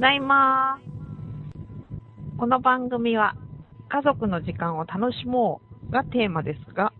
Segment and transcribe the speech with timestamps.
[0.00, 0.78] だいま
[2.38, 3.36] この番組は
[3.90, 5.60] 家族の時間を楽しも
[5.90, 6.94] うがテーマですが、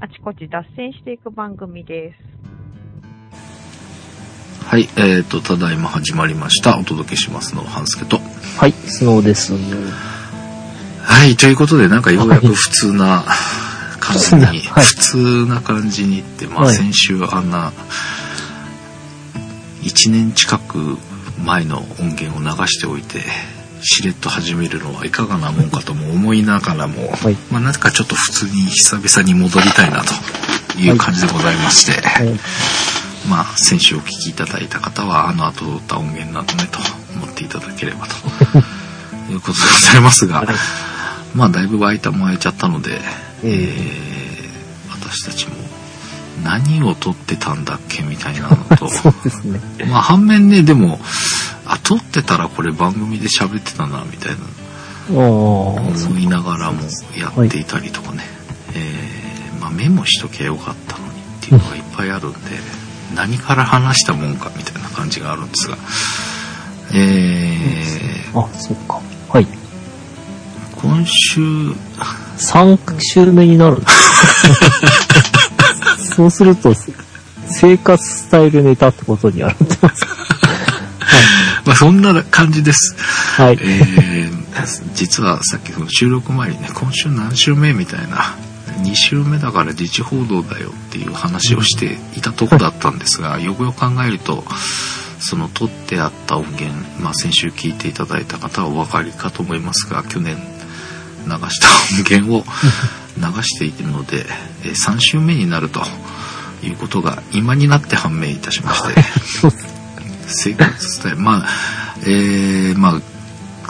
[0.00, 2.16] あちこち脱線していく番組です。
[4.66, 6.76] はい、えーと、ただいま始まりました。
[6.76, 8.18] お届けしますのは、半助と。
[8.58, 9.52] はい、スノーです。
[11.02, 13.24] はい、ということで、なんかようやく普通な
[14.00, 17.72] 感じに、はい普通な感じにって、まあはい先週あんな、
[19.82, 20.98] 1年近く
[21.44, 23.22] 前の音源を流しておいて、
[23.82, 27.36] しれっと始めるのはいかがなもんかとも思いながらも、はい。
[27.50, 32.28] まあなんかちょっと普通に久々に戻りたいなという感じでございまして、はい。
[33.28, 36.78] まあ、先週お聞きいただいた方は、あの後撮った音源などね、と
[37.14, 38.14] 思っていただければと。
[39.30, 40.46] いうことでございますが、はい。
[41.34, 43.00] まあ、だいぶ空いたも空いちゃったので、
[43.42, 43.44] え。
[43.44, 44.10] えー
[45.10, 45.54] 私たちも
[46.44, 48.86] 何を撮ってたんだっけみたいなのと、
[49.48, 49.60] ね。
[49.90, 51.00] まあ、反面ね、でも、
[51.66, 54.38] あ、撮ってたらこれ番組で喋ってたな、みたいな。
[55.12, 56.82] 思いながらも
[57.16, 58.22] やっていたりとかね、
[58.74, 62.38] えーまあ、メモしときゃよかったのにっていうのがいっぱいあるんで、
[63.16, 65.76] 何から話したもんかみたいな感じがあるんですが、
[66.92, 69.00] えーあ、そっか。
[69.28, 69.46] はい。
[70.80, 71.40] 今週、
[72.38, 75.29] 3週目になるんです
[76.20, 76.74] そうすると、
[77.48, 80.04] 生活スタイルネタってことになってます。
[81.64, 82.94] まあ、そんな感じです。
[83.36, 83.58] はい。
[83.60, 84.40] えー
[84.94, 88.36] 実はさっきその収録前にね、今週何週目みたいな、
[88.82, 94.44] 2週目だから自治報道だよっていう話をしていたとこだったんですが、よくよく考えると、
[95.20, 96.68] その撮ってあった音源、
[97.00, 102.44] まあ先週聞いていただいた方はお分かりかと思いますが、去年流した音源を
[103.16, 104.24] 流しているので、
[104.64, 105.80] え3週目になると
[106.62, 109.02] いうことが今になって判明いたしまして、
[110.26, 111.18] 生活スタイル。
[111.18, 111.48] まあ
[112.02, 113.00] えー、まあ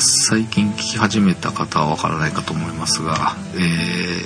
[0.01, 3.59] 最近聞き始めた方はわからないかと思いますが、え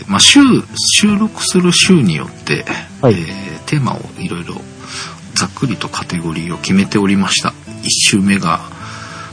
[0.05, 0.41] ーまあ、週
[0.77, 2.65] 収録する週によって、
[3.01, 3.15] はい。
[3.15, 4.57] えーテーマをいろいろ
[5.35, 7.49] ざっくりとカテゴリーを決めておりました。
[7.49, 7.55] 1
[7.89, 8.61] 週目が、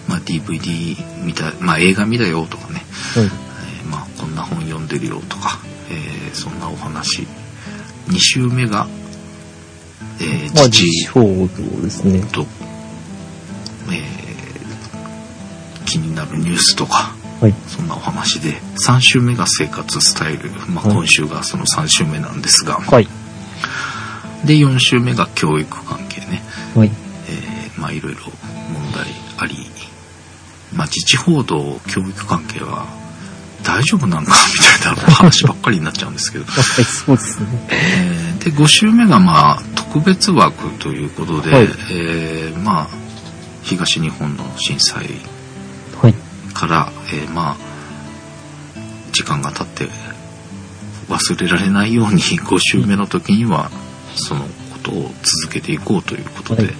[0.08, 0.96] まあ、DVD
[1.26, 2.82] 見た、まあ、映画見だよとかね、
[3.14, 3.26] はい。
[3.26, 7.28] えーまあ、こんな本読んでるよとか、えーそんなお話。
[8.08, 8.88] 2週目が、
[10.22, 12.22] えーまあ、父自治報道ですね。
[12.32, 12.46] と、
[13.92, 14.22] えー
[15.86, 17.54] 気になるニュースとかはい。
[17.68, 18.54] そんなお話で
[18.88, 23.08] 3週目が生活スタイル、まあ、はい今週がその3週目なんですが、はい。
[24.46, 26.42] で4週目が教育関係ね、
[26.76, 26.92] はい。
[27.28, 28.22] えーまあいろいろ
[28.72, 29.08] 問題
[29.40, 29.56] あり、
[30.74, 32.86] まあ、自治報道教育関係は
[33.64, 37.48] 大丈夫なんかみたいな話ばっかりになっちゃうんですけど、はい、そうですね。
[37.70, 39.62] えーで5週目がまあ
[39.94, 42.88] 特別枠ということで、はいえーまあ
[43.64, 45.06] 東日本の震災
[46.02, 46.14] はい。
[46.54, 47.58] から、えーまあ
[49.12, 49.94] 時間が経って
[51.10, 53.70] 忘れられないように 5週目の時には
[54.16, 54.50] そのこ
[54.82, 56.74] とを続けていこうということで、はい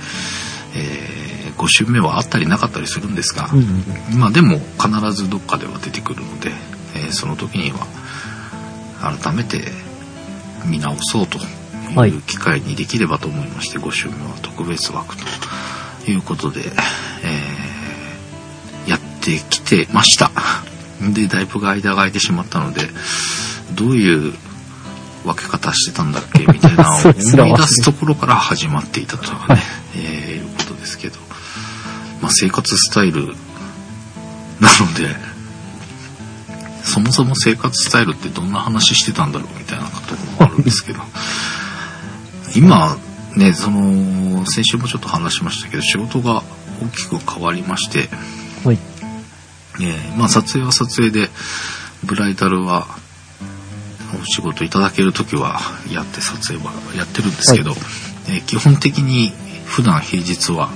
[0.76, 3.84] え5週目はあったりなかったりするんですが、うん
[4.14, 4.20] うん。
[4.20, 6.52] まあでも必ずどっかでは出てくるので、
[6.96, 7.86] えーその時には
[9.22, 9.72] 改めて
[10.66, 11.46] 見直そうとは
[12.08, 12.10] い。
[12.10, 15.16] いう機会にできればと思いまして、5週目は特別枠
[16.06, 16.62] ということで、
[17.24, 17.62] えー
[18.88, 20.32] やってきてました。
[21.14, 22.82] で、だいぶ間が空いてしまったので、
[23.74, 24.34] どういう
[25.24, 27.14] 分け方してたんだっけみたいな 思い
[27.56, 29.64] 出すところから始まっていたというね、
[29.96, 31.20] えーいうことですけど、
[32.22, 33.36] まあ、生活スタイル
[34.60, 35.16] なので、
[36.84, 41.02] そもそも生活スタイルってどんな話してたんだろうみたいなこともあるんですけど、
[42.56, 42.98] 今、
[43.36, 46.44] ね、その、先週もちょっと話しましたけど、仕事が
[46.82, 48.10] 大きく変わりまして、
[48.66, 48.78] はい。
[49.80, 51.30] えーまあ撮影は撮影で、
[52.04, 52.88] ブライダルは、
[54.22, 57.72] お仕事いただけるときはやって撮影はやってるんですけど、
[58.28, 59.32] えー基本的に
[59.66, 60.70] 普段平日は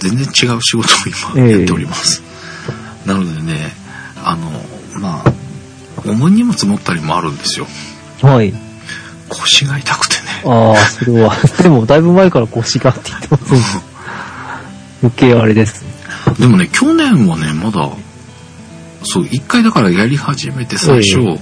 [0.00, 0.82] 全然違う仕事を
[1.36, 2.22] 今ええやっております。
[3.06, 3.72] なのでね、
[4.24, 4.50] あの、
[5.00, 5.32] まあ、
[6.06, 7.66] 重い荷物持ったりもあるんですよ。
[8.22, 8.52] はい。
[9.28, 10.23] 腰が痛くてね。
[10.44, 13.60] ああ、それは、 でも、だいぶ前から腰がって言ってますね。
[15.02, 15.88] 余計あれですね。
[16.38, 17.88] でもね、去年はね、まだ、
[19.02, 21.38] そう、一回だからやり始めて最初、え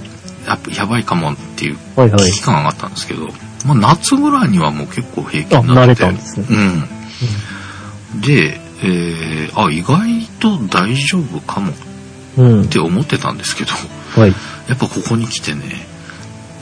[0.47, 3.29] やっぱやばいかもっていうはいはい危機感があったんですけど、
[3.65, 6.03] まあ夏ぐらいにはもう結構平気あ、になってて。
[6.03, 6.45] 慣れたんですね。
[6.49, 8.21] うん。
[8.21, 10.01] で、えー、あ、意外
[10.39, 11.73] と大丈夫かもっ
[12.37, 12.67] うん。
[12.67, 13.71] て思ってたんですけど、
[14.19, 14.33] はい。
[14.67, 15.82] やっぱここに来てね、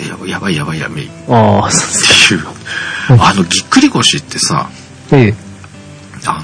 [0.08, 2.46] ややばいやばいやばいってああ、そういう、
[3.22, 4.70] あの、ぎっくり腰ってさ、
[5.12, 5.36] ええ。
[6.26, 6.42] あの、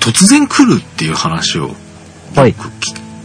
[0.00, 1.70] 突然来るっていう話を
[2.34, 2.52] はい。
[2.52, 2.68] 聞,、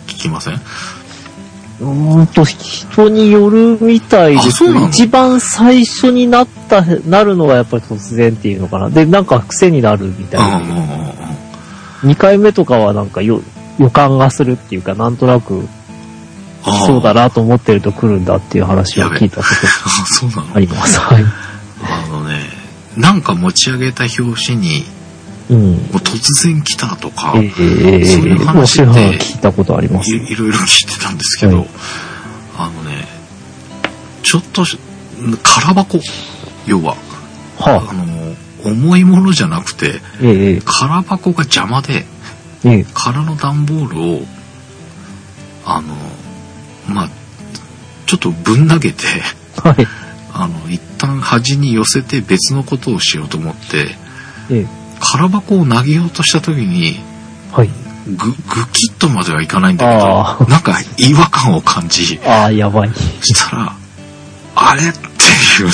[0.08, 0.54] 聞きません？
[0.54, 4.48] うーんと、人によるみたいです。
[4.48, 4.88] あそうなの？
[4.90, 8.90] 一番最初になった、なるのがやっぱり突然っていうのかな。
[8.90, 10.62] で、なんか癖になるみたいな。
[12.04, 13.42] 二回目とかはなんかよ
[13.80, 15.68] 予感がするっていうか、なんとなく
[16.64, 21.00] そうだなと思ってると来るんだっていう話を聞いたことあそうなのあります。
[21.00, 21.24] はい。
[21.84, 22.40] あのね、
[22.96, 24.86] なんか持ち上げた表紙に、
[25.50, 25.76] うん。
[25.92, 30.16] 突然来たとか、そういう話って話聞いたことあります。
[30.16, 31.68] いろいろ聞いてたんですけど、はい
[32.58, 33.08] あのね、
[34.22, 34.78] ちょっとし、
[35.44, 36.00] 空箱、
[36.68, 36.96] 要は、
[37.60, 42.06] あはあ、の、重いものじゃなくて、ええ空箱が邪魔で、
[42.64, 44.22] ええ空の段ボールを、
[45.66, 45.96] あの、
[46.88, 47.10] まあ、
[48.06, 49.06] ちょっとぶん投げて、
[49.62, 49.88] はい。
[50.34, 53.96] あの、一旦端に寄せて別のことをしようと思って、
[54.50, 56.98] ええ空箱を投げようとした時に、
[57.52, 57.70] はい。
[58.08, 58.34] ぐ、ぐ
[58.72, 62.92] きっとまではいかないんだあけど、なんか違和感を感じ、ああ、やばい。
[63.22, 63.76] したら、
[64.56, 65.00] あれって
[65.62, 65.74] いうね。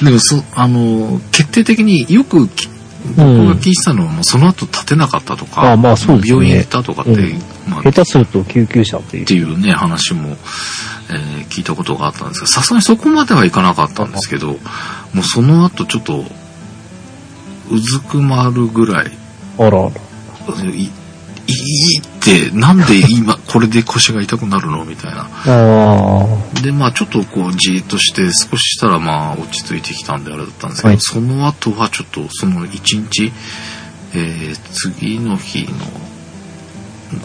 [0.02, 2.68] でもそ、あの、決定的によくき
[3.08, 6.34] 僕が聞いてたのは、もうその後立てなかったとか、まあそうですね。
[6.34, 7.42] 病院行ったとかって、うん。
[7.68, 9.22] まあ、下手すると救急車っていう。
[9.24, 9.34] って。
[9.34, 10.36] いうね、話も、
[11.10, 14.56] えー聞いたことがあったんですが、さすがにそこまではいかなかったんですけど、も
[15.20, 16.24] うその後ちょっと、
[17.70, 19.10] うずくまるぐらい、
[19.58, 19.90] あらあら。
[21.46, 24.84] い、いいって、なんで今、 これで腰が痛くなるの？
[24.84, 25.28] みたいな。
[26.62, 33.32] で、まあちょっとこう、じーっとして、少ししたらまあ落ち着いてきたんであれだったんですけど、はいその後はちょっと、その一日、
[34.14, 35.68] えー次の日の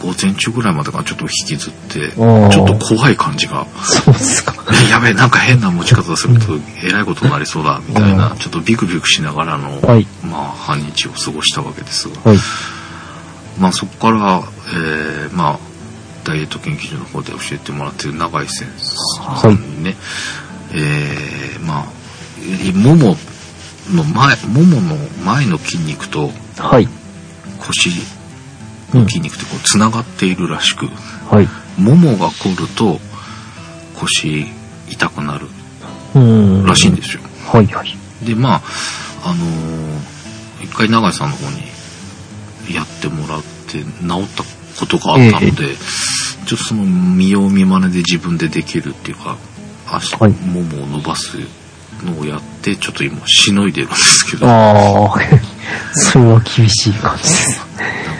[0.00, 4.54] 午前中ぐらいまでがちょっと引きずって、ちあょーっと怖い感じが、そうですか。
[4.86, 10.06] えやべえ、なんか変な持ち方すると、えらいことになりそうだ、みたいな、ちょっとビクビクしながらの、はい。
[10.22, 12.38] まあ半日を過ごしたわけですが、はい。
[13.58, 14.42] まあそこから、
[14.74, 15.58] えーまあ、
[16.24, 19.96] ダイエット研究所の方で教えてもらってる永井先生にね、
[20.72, 21.86] えーまあ、
[22.76, 23.16] もも
[23.90, 26.88] の前、ももの前の筋肉とはい。
[27.58, 27.90] 腰
[28.92, 30.86] の筋肉ってこう繋がっているらしく、
[31.30, 31.48] はい。
[31.80, 32.98] ももが凝ると
[33.94, 34.46] 腰
[34.88, 35.46] 痛くなる
[36.14, 36.66] うん。
[36.66, 37.22] らしいんですよ。
[37.46, 37.96] はいはい。
[38.24, 38.62] で、まあ、
[39.24, 40.22] あのー
[40.62, 41.71] 一回永井さんの方に
[42.70, 43.86] やってもらって治っ
[44.36, 44.44] た
[44.78, 45.76] ことがあったので、
[46.46, 49.36] ちょっとその見よう見まねで自分でできるっていうか、
[49.86, 51.38] 足、はいももを伸ばす
[52.04, 55.18] のをやって、ちょっと今しのいでるんですけど、なんああ。
[55.92, 57.60] それは厳しい感じです。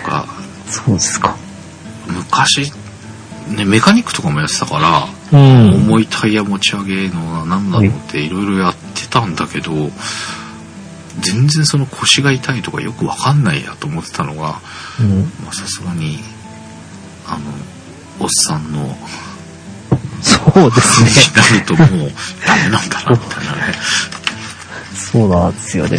[0.02, 0.26] か、
[0.66, 1.36] そうですか。
[2.06, 2.72] 昔、
[3.56, 5.74] ね、メカニックとかもやってたから、うん。
[5.74, 9.90] 重いタイヤ持ち上げるのは何だろうっていろいろやってたんだけど、
[11.20, 14.60] 全然その腰が痛いとかよくわかんないやと思ってたのが、
[15.52, 16.18] さすがに、
[17.26, 17.40] あの、
[18.20, 18.96] おっさんの、
[20.22, 21.10] そうですね。
[21.60, 22.12] になるともう
[22.46, 23.74] ダメなんだな、みたいなね。
[24.94, 25.98] そうなんですよね。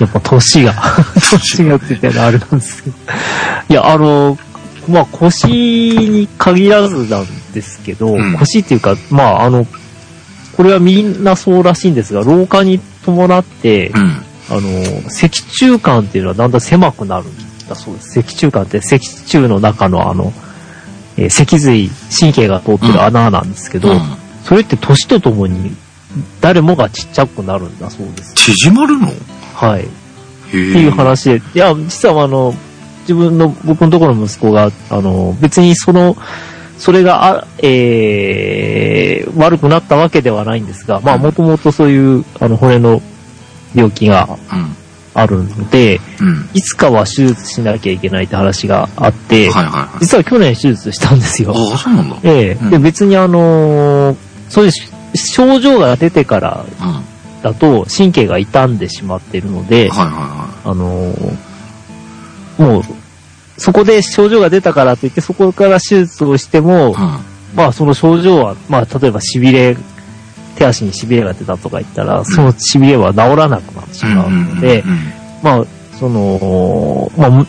[0.00, 0.74] やっぱ年が、
[1.30, 2.96] 年がって言ったらあれなんですけど。
[3.70, 4.38] いや、あの、
[4.88, 9.66] まあ腰に限らずなんですけど、うん腰っていうか、まああの、
[10.56, 14.17] これはみんなそうらしいんですが、老化に伴って、うん。
[14.50, 18.12] あの、脊柱管っていうのはだんだん狭くなるんだそうです。
[18.14, 20.32] 脊柱管って脊柱の中のあの、
[21.16, 24.00] えー脊髄、神経が通ってる穴なんですけど、うん
[24.44, 25.76] それって年とともに
[26.40, 28.32] 誰もがちっちゃくなるんだそうです。
[28.34, 29.08] 縮まるの？
[29.08, 29.12] へ
[29.54, 29.84] はい。
[29.84, 29.86] っ
[30.48, 30.50] え。
[30.52, 32.54] ていう話で、いや、実はあの、
[33.02, 36.16] 自分の、僕のところの息子が、あの、別にその、
[36.78, 43.02] それが、あえー、悪くなったわけではないんですが、まあ、うんもともとそういう、あの、骨の
[43.74, 44.76] 病気がうん。
[45.14, 46.48] あるので、うん。
[46.54, 49.98] いつかは手術しなきゃいけないって話があって、はいはいはい。
[50.00, 51.52] 実は去年手術したんですよ。
[51.56, 52.16] ああ、そうなんだ。
[52.22, 54.16] ええうんで、別にあのー
[54.48, 54.72] そういう
[55.16, 56.64] 症状が出てから
[57.42, 61.36] だと神経が傷んでしまっているので、はいはあのー
[62.58, 62.82] もう、
[63.56, 66.92] そこで症状が出たからといって、そこから手術をしても、い。
[66.92, 66.94] うん。
[67.56, 69.76] まあその症状は、まあ例えば痺れ、
[70.58, 74.84] 手足に痺れが出たとか言ったら、その痺れは治らなくなってしまうので、
[75.42, 75.64] まあ、
[75.98, 77.46] その、まあも、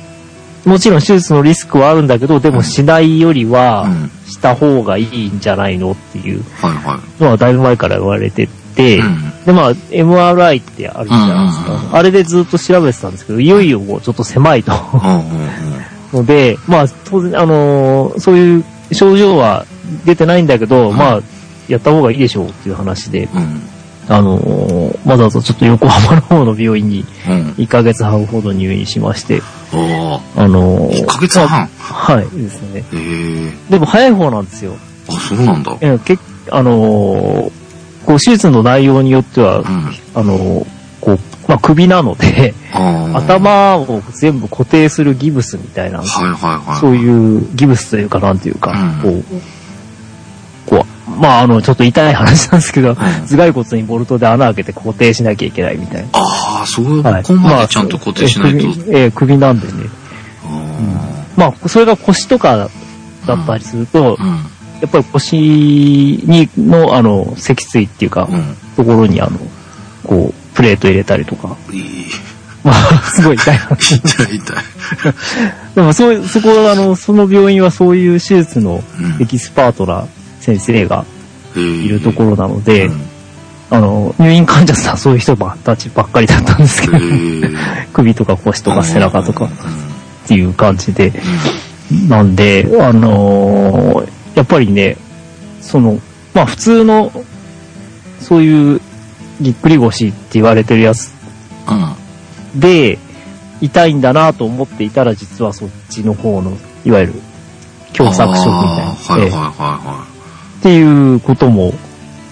[0.66, 3.88] もちろん手術のリスクはあるんだけど、でもしないよりは。
[4.30, 6.44] した方がいいんじゃないのっていう。
[7.20, 9.46] のはだいぶ前から言われてて、うん。
[9.46, 11.98] で、まあ、MRI ってあるじゃないですか。
[11.98, 14.72] あれでずっと調べてたんですけど、いよいよもうちょっと狭いと。
[16.14, 19.66] ので、まあ、当然、あのーそういう症状は
[20.06, 21.22] 出てないんだけど、うんまあ、
[21.70, 23.62] やった方がいいでしょうっていう話で、うん。
[24.12, 27.42] あのーわざわざちょっと横浜の方の病院にうん。
[27.58, 29.42] 1ヶ月半ほど入院しまして、
[29.74, 31.68] ああのあ、ー1ヶ月半？
[31.68, 32.84] はい、ですね。
[33.70, 34.74] でも早い方なんですよ。
[35.10, 35.78] あ、そうなんだ。
[35.82, 36.18] えけ
[36.52, 37.52] あのー
[38.06, 39.66] こう、手術の内容によっては、うん。
[40.16, 40.66] あのー
[41.02, 42.54] こう、まあ、首なので。
[43.14, 46.80] 頭を全部固定するギブスみたいな、はいはいはい。
[46.80, 49.24] そういうギブスというか、なんていうか、うんこう、
[51.20, 56.08] まあ、あの、ちょっと痛い話なんですけど、ん頭蓋骨にボルトで穴開けて固定しなきゃいけないみたいな。
[56.14, 58.68] ああ、そこはいこまでちゃんと固定しないと。
[58.68, 59.74] まあえー首なんでね。
[60.46, 62.70] あまあ、それが腰とか
[63.28, 64.30] だったりすると、あうん。
[64.82, 68.56] やっぱり腰にの、あの、脊椎っていうか、うん。
[68.78, 69.38] ところにあの、
[70.06, 72.06] こう、プレート入れたりとか、いい。
[72.64, 73.96] まあ、すごい痛い話。
[73.96, 74.58] 痛い痛い。
[75.76, 80.08] でも、そう、そこ、あの、その病院はそういう手術のうんエキスパートな
[80.58, 81.06] 先生が
[81.56, 83.02] いるところなので、うん。
[83.72, 86.98] あの、入院患者さんはそういう人たちばっかりだったんですけど、
[87.94, 89.50] 首とか腰とか背中とかうん。
[89.50, 89.52] っ
[90.28, 91.14] ていう感じで、
[92.08, 94.96] なんで、あのーやっぱりね、
[95.60, 96.00] その、
[96.34, 97.12] まあ普通の、
[98.22, 98.82] そういう
[99.42, 101.12] ぎっくり腰って言われてるやつ
[101.68, 102.60] うん。
[102.60, 102.98] で、
[103.60, 107.14] 痛いんだなと思っていたら、実はそっちの方の、いわゆる、
[107.94, 110.19] 狭窄症みたいな、あー
[110.60, 111.74] っていうことも、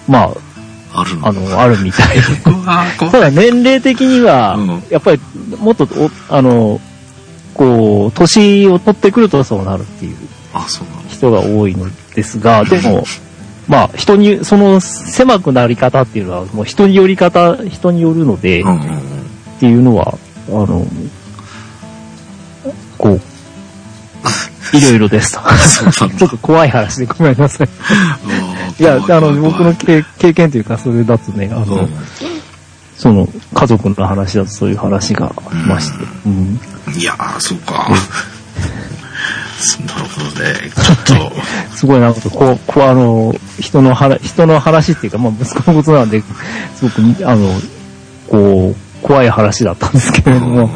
[0.06, 0.48] まい。
[0.92, 2.18] あるあ、あの、あるみたい
[2.98, 5.20] ただ年齢的には、うんやっぱり
[5.58, 6.80] もっとお、あの、
[7.54, 10.16] こう、年を取ってくるとそうなるっていう
[11.08, 13.04] 人が多いのですが、でも、
[13.66, 18.88] まあ、人に、その狭くなり方っていうのは、もう人により方、人によるので、っうんうんうん。
[19.60, 20.16] ていうのは、
[20.48, 20.86] あの、
[22.96, 23.20] こう、
[24.72, 25.32] いろいろです。
[25.98, 26.08] と。
[26.08, 27.68] ちょっと怖い話でごめんなさい。
[28.80, 31.88] いや、あの、僕の経経験というか、それだとね、あの、うん。
[32.96, 36.60] その、家族の話だとそういう話がありまして、うん。
[36.96, 37.88] いやー、そうか。
[39.86, 40.54] なるほどね。
[40.70, 41.32] ちょっと、
[41.76, 46.22] すごいなんかこう、こうあの、人の話、人の話っていうか、まあ息子のことなんで、
[46.76, 47.60] すごく、あの、
[48.28, 50.70] こう、怖い話だったんですけれども、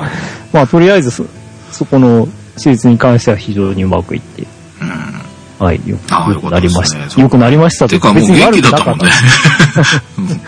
[0.53, 1.25] まあとりあえずそ、
[1.71, 4.47] そこの手術に関しては非常にうまくいって、
[4.81, 5.23] うん。
[5.65, 7.23] はい、よくよくなりましよかったですねた。
[7.23, 10.03] よくなりましたてかもう元気だったもんね悪くなか。
[10.19, 10.41] う ん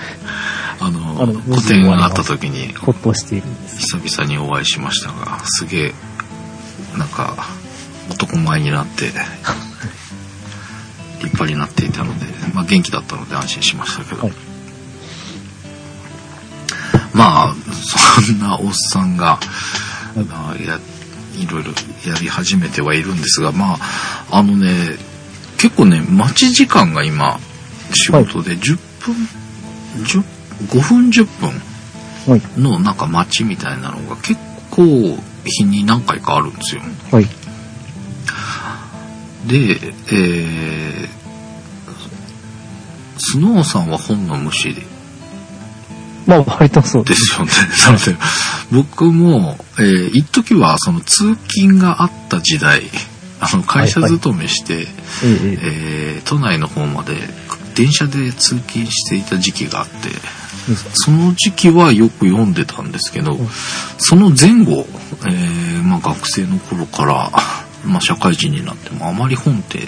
[0.80, 3.78] あの、あの個展があった時に、ほっとしているんです。
[3.78, 5.94] 久々にお会いしましたが、すげえ、
[6.96, 7.48] なんか、
[8.10, 9.06] 男前になって、
[11.22, 14.22] 立派になっていたので、まあ元気だったので安心しましたけど。
[14.22, 14.32] はい
[17.14, 17.54] まあ、
[18.26, 19.38] そんなおっさんが、
[20.28, 20.80] まあや、
[21.36, 21.70] いろいろ
[22.06, 23.78] やり始めてはいるんですが、まあ、
[24.30, 24.96] あのね、
[25.58, 27.38] 結構ね、待ち時間が今、
[27.92, 29.14] 仕事で10分、
[30.04, 31.50] 10 5分10分
[32.26, 34.84] はい、のなんか街みたいなのが結構
[35.44, 36.80] 日に何回かあるんですよ。
[37.10, 37.24] はい、
[39.46, 41.08] で、えー、
[43.18, 44.74] スノーさんは本の虫
[46.26, 47.14] まあ割とそうで。
[47.14, 47.52] すよね。
[47.86, 48.16] なので、
[48.72, 52.82] 僕も、えー、一時はその通勤があった時代、
[53.40, 54.86] あの会社勤めして、
[55.22, 57.14] え都内の方まで
[57.74, 63.48] 電車で通勤していた時期があって、えその時期はよく読んでたんですけど、ん
[63.98, 64.86] その前後、
[65.26, 67.30] えーまあ、学生の頃から、
[67.84, 69.80] まあ、社会人になってもあまり本って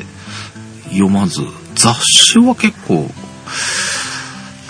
[0.90, 1.42] 読まず、
[1.74, 3.10] 雑誌は結構、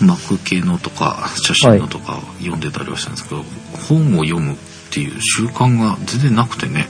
[0.00, 3.42] 幕系のとか写真のとか読んでたりはしたんですけど、
[3.88, 4.56] 本を読むっ
[4.90, 6.88] ていう習慣が全然なくてね。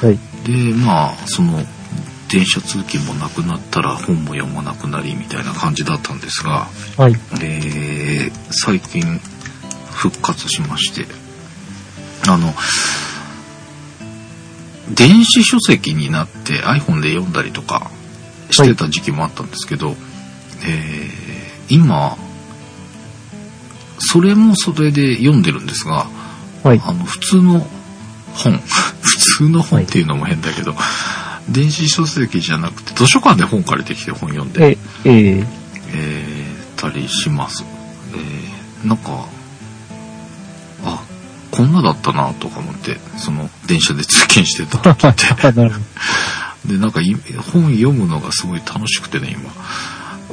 [0.00, 1.64] はい、で、まあ、その、
[2.28, 6.66] 電車通勤もなくなったら本も読まなくなりみたいな感じだったんですが、
[6.96, 9.20] はい、えー最近
[9.90, 11.06] 復活しまして、
[12.28, 12.54] あの、
[14.94, 17.90] 電子書籍になって iPhone で読んだりとか
[18.50, 19.94] してた時期もあったんですけど、
[20.64, 21.22] えー
[21.68, 22.16] 今、
[24.04, 26.06] それもそれで読んでるんですが、
[26.62, 27.66] はい、あの、普通の
[28.34, 28.58] 本、
[29.00, 30.74] 普通の本っていうのも変だけど、
[31.48, 35.46] 電子書籍じゃなくて図書館で本借りてきて本読んで、え、ええ
[35.94, 37.64] えーたりします。
[38.12, 38.52] えー
[38.86, 39.28] なんか、
[40.84, 41.02] あ、
[41.52, 45.62] こんなだったなとか思って、その電車で通勤してた時って。
[46.66, 47.14] で、なんかい
[47.52, 49.50] 本読むのがすごい楽しくてね、今。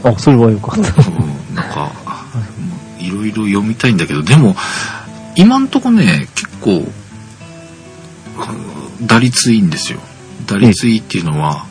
[0.02, 0.16] ど。
[0.16, 1.10] あ、それはよかった。
[1.10, 1.92] うん、なんか、
[3.00, 4.56] いろいろ読みたいんだけど、でも、
[5.36, 6.92] 今んとこね、結構、
[9.02, 10.00] 打率いいんですよ。
[10.46, 11.66] 打率いいっていうのは、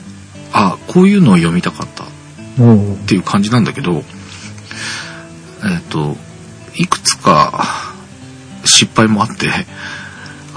[0.53, 2.07] あ、こういうのを読みたかったっ
[3.07, 4.03] ていう感じなんだけど、
[5.65, 6.17] えっ、と、
[6.77, 7.65] いくつか
[8.65, 9.51] 失敗もあって、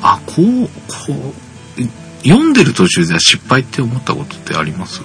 [0.02, 1.34] あ、こう、こ
[1.78, 5.02] う、読んでる途中で失敗って思ったことってあります？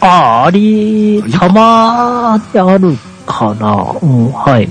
[0.00, 2.98] ああ、あり、たまにある
[3.32, 3.96] かな。
[4.02, 4.68] うん、はい。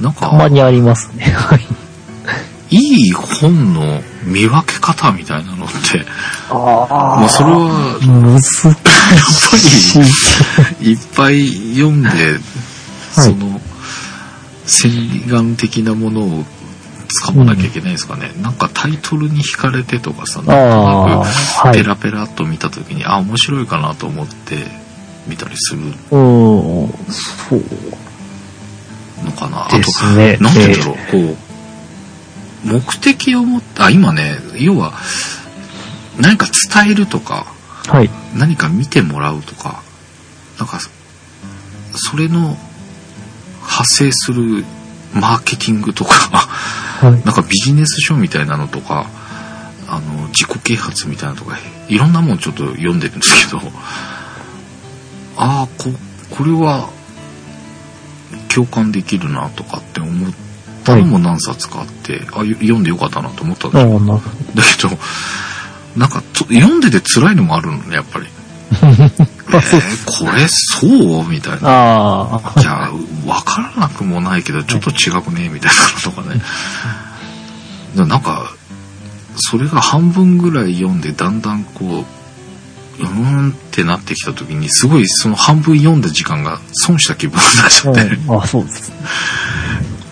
[0.00, 1.24] なんたまか、にありますね。
[1.34, 1.60] はい。
[2.70, 6.04] いい本の見分け方みたいなのって、
[6.50, 6.86] あ
[7.18, 9.98] まあそれは、難し
[10.82, 10.90] い。
[10.90, 12.40] いっぱい読んで、はい
[13.10, 13.60] その、
[14.66, 16.44] 洗顔的なものを
[17.26, 18.32] 掴まなきゃいけないですかね。
[18.42, 20.56] なんかタイトルに惹かれてとかさ、なんとあ
[21.08, 21.84] なあ、くペはい。
[21.84, 24.56] ラペラっと見たときに、あ、面白いかなと思って
[25.28, 27.62] 見たりするうん、そう
[29.24, 29.66] のかな。
[29.66, 30.36] あでと、すね。
[30.40, 31.36] なんて言うんだろう、こ
[32.64, 34.92] う、目的を持って、あ、今ね、要は、
[36.18, 37.46] 何か伝えるとか、
[37.86, 38.10] えーはい。
[38.34, 39.82] 何か見てもらうとか、
[40.58, 40.78] なんか、
[41.94, 42.56] それの
[43.62, 44.64] 発生する
[45.14, 46.12] マーケティングとか、
[47.00, 47.12] はい。
[47.12, 49.06] なんかビジネス書みたいなのとか、
[49.88, 51.56] あの、自己啓発みたいなのとか、
[51.88, 53.62] いろんなもんちょっと読んでるんですけど、
[55.38, 55.90] ああ、こ、
[56.30, 56.90] これは
[58.52, 60.32] 共感できるなとかって思っ
[60.84, 63.92] たのも何冊かあって、あよ読んでよかったなと思ったんですよ。
[63.94, 64.98] ああ、なるほだけど、
[65.96, 68.26] なんかちょ読んでて辛いのもあるのね、やっぱり。
[68.70, 70.86] えー、これそ
[71.22, 71.24] う？
[71.26, 71.66] みたいど。
[71.66, 71.72] な。
[71.72, 72.90] ああ、いや、
[73.26, 75.48] わからなくもないけど、ちょっと違くね？
[75.48, 76.42] みたいなのとかね。
[77.96, 78.52] だ なんか、
[79.36, 82.17] それが半分ぐらい読んで、だんだんこう、
[82.98, 88.92] うーんってなってきた時に、すごいその半分読んだ時間が損した気分になっちゃって、うんあそうです。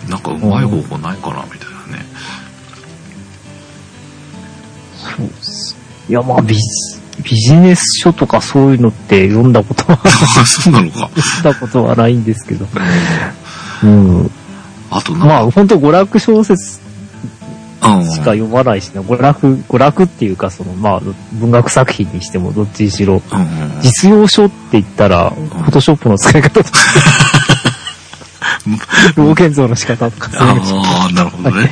[0.09, 2.05] なんかうまい方法ないかなみたいなね。
[4.95, 5.75] そうです。
[6.09, 6.61] いや、まあ、ビジ、
[7.23, 9.99] ビジネス書とかそういうのって読んだことは、
[10.39, 11.09] あそうなのか。
[11.15, 12.67] 読んだことはないんですけど。
[13.83, 14.31] うん。
[14.89, 16.86] あとまあ、本当娯楽小説うん
[18.03, 21.01] しか読まないしな、娯楽、娯楽っていうか、その、まあ、
[21.33, 23.47] 文学作品にしてもどっちにしろ、うんうん
[23.81, 26.79] 実用書って言ったら、フォトショップの使い方とか、
[29.15, 31.71] 老現像の仕方とか、そういうのああ、なるほどね。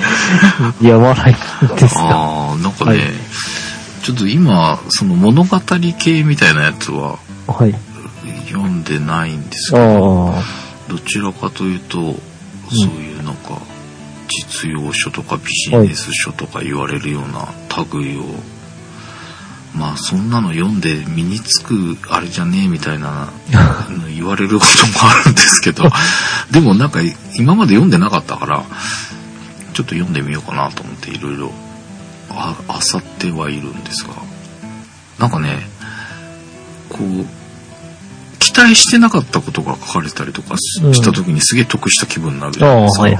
[0.80, 2.02] 読まないんですが。
[2.02, 3.00] ああ、なんかね、はい。
[4.04, 5.60] ちょっと今、その物語
[5.98, 7.76] 系みたいなやつははい。
[8.48, 10.44] 読んでないんですけど、あ
[10.90, 12.16] どちらかというと、そ
[12.84, 13.60] ういうなんか、
[14.28, 17.50] 実用書とかビジネス書とか言われるような
[17.94, 18.24] 類を、
[19.76, 23.30] まあそんなの読んで身につくあれじゃねえみたいな
[24.08, 25.84] 言われることもあるんですけど、
[26.52, 27.02] でもなんか
[27.38, 28.64] 今まで読んでなかったから、
[29.74, 31.52] ちょっと読んでみようかなと思っていろいろ
[32.30, 34.14] あ、さってはいるんですが、
[35.20, 35.60] なんかね、
[36.90, 37.26] こう、
[38.40, 43.04] 期待してなかったことが書かれたりとかした時にすげえ得した気分になるじ、ゃないですか。
[43.04, 43.20] はい。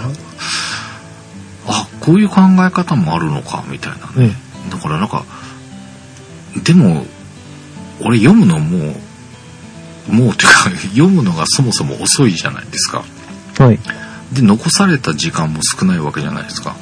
[1.68, 4.36] あ、こういう考え方もあるのか、みたいなね。
[4.70, 5.24] だからなんか、
[6.64, 7.06] でも、
[8.02, 8.96] 俺読むのも
[10.10, 13.04] う、もうっていうか、 読むのがそもそも遅いじゃないですか。
[13.58, 13.80] はい。
[14.34, 16.76] で、残された時間も少ないわけじゃないですか。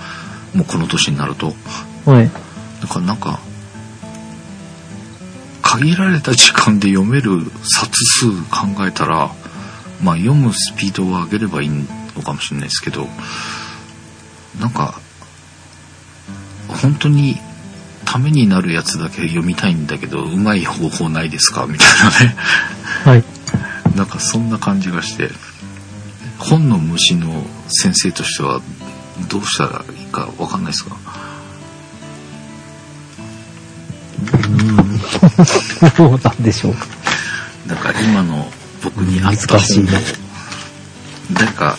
[0.53, 1.55] もうこの年になると。
[2.05, 2.29] はい。
[2.81, 3.39] だからなんか、
[5.61, 9.31] 限られた時間で読める冊数考えたら、
[10.01, 13.07] まあ読むスピードを上げればいいのかもしれないですけど、
[14.59, 14.99] なんか、
[16.67, 17.37] 本当に
[18.05, 21.65] ためになるやつだけ読みたいんだけど、うまい方法ないですか？
[21.67, 22.35] みたいなね。
[23.05, 23.23] はい。
[23.95, 25.29] なんかそんな感じがして、
[26.39, 28.61] 本の虫の先生としては
[29.29, 30.97] どうしたらいいかわかんないですか？
[35.97, 36.85] どうなんでしょうか。
[37.67, 38.51] なんか今の
[38.83, 39.91] 僕に合った本を難しいな。
[41.33, 41.77] 誰か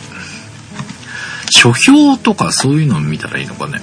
[1.72, 3.80] 書評とかそういうのを見たらいいのかね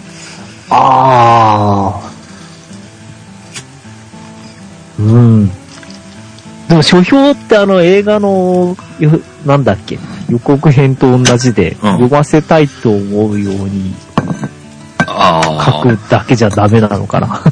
[0.69, 2.11] ああ。
[4.99, 5.47] うん。
[6.69, 13.93] でも書評ってあの映画の、よなんだっけ、予告編と同じで、読ませたいと思うように
[15.07, 17.27] あ書くだけじゃダメなのかな。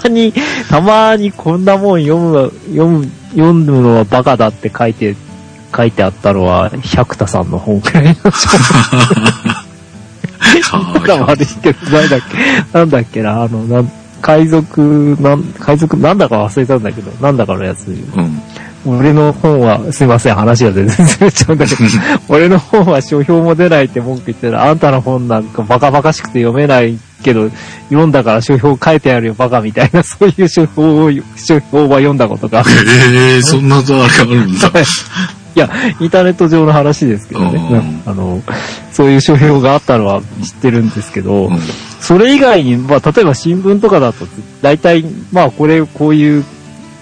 [0.00, 0.32] たまに、
[0.68, 5.14] たまにこんなもん読む、読む、読むのはバカだって書いて、
[5.74, 8.14] 書いてあったのは、百田さんの本くらいの
[10.92, 17.88] なんか悪いけど、なんだっけ、なんだっけな、あの、なん、海賊、なん、海賊、なんだか忘れたんだけど、なんだかのやつ。
[17.88, 18.42] うん。
[18.84, 21.80] 俺の本は、すいません、話が全然ずれちゃうんだけど、
[22.28, 27.48] 俺の本は書評も出ないって文句言ってたら、あんたの本なんかバカバカしくて読めないけど、
[27.88, 32.64] 読んだから書評書いてあるよ、バカみたいな、そういう書評を、書評は読んだことが。
[33.16, 34.70] ええそんなあれがあるんだ
[35.54, 35.68] いや、
[36.00, 38.02] インターネット上の話ですけどね。
[38.06, 38.10] うん。
[38.10, 38.42] あの、
[38.90, 41.58] そういう書評があったのは知ってるんですけど、うん。
[42.00, 44.26] それ以外に、まあ、例えば新聞とかだと、
[44.62, 46.44] 大体、まあ、これ、こういう、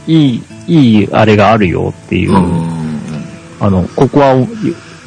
[0.07, 2.71] いい、いいあれがあるよっていう、うん。
[3.61, 4.47] あの、ここは、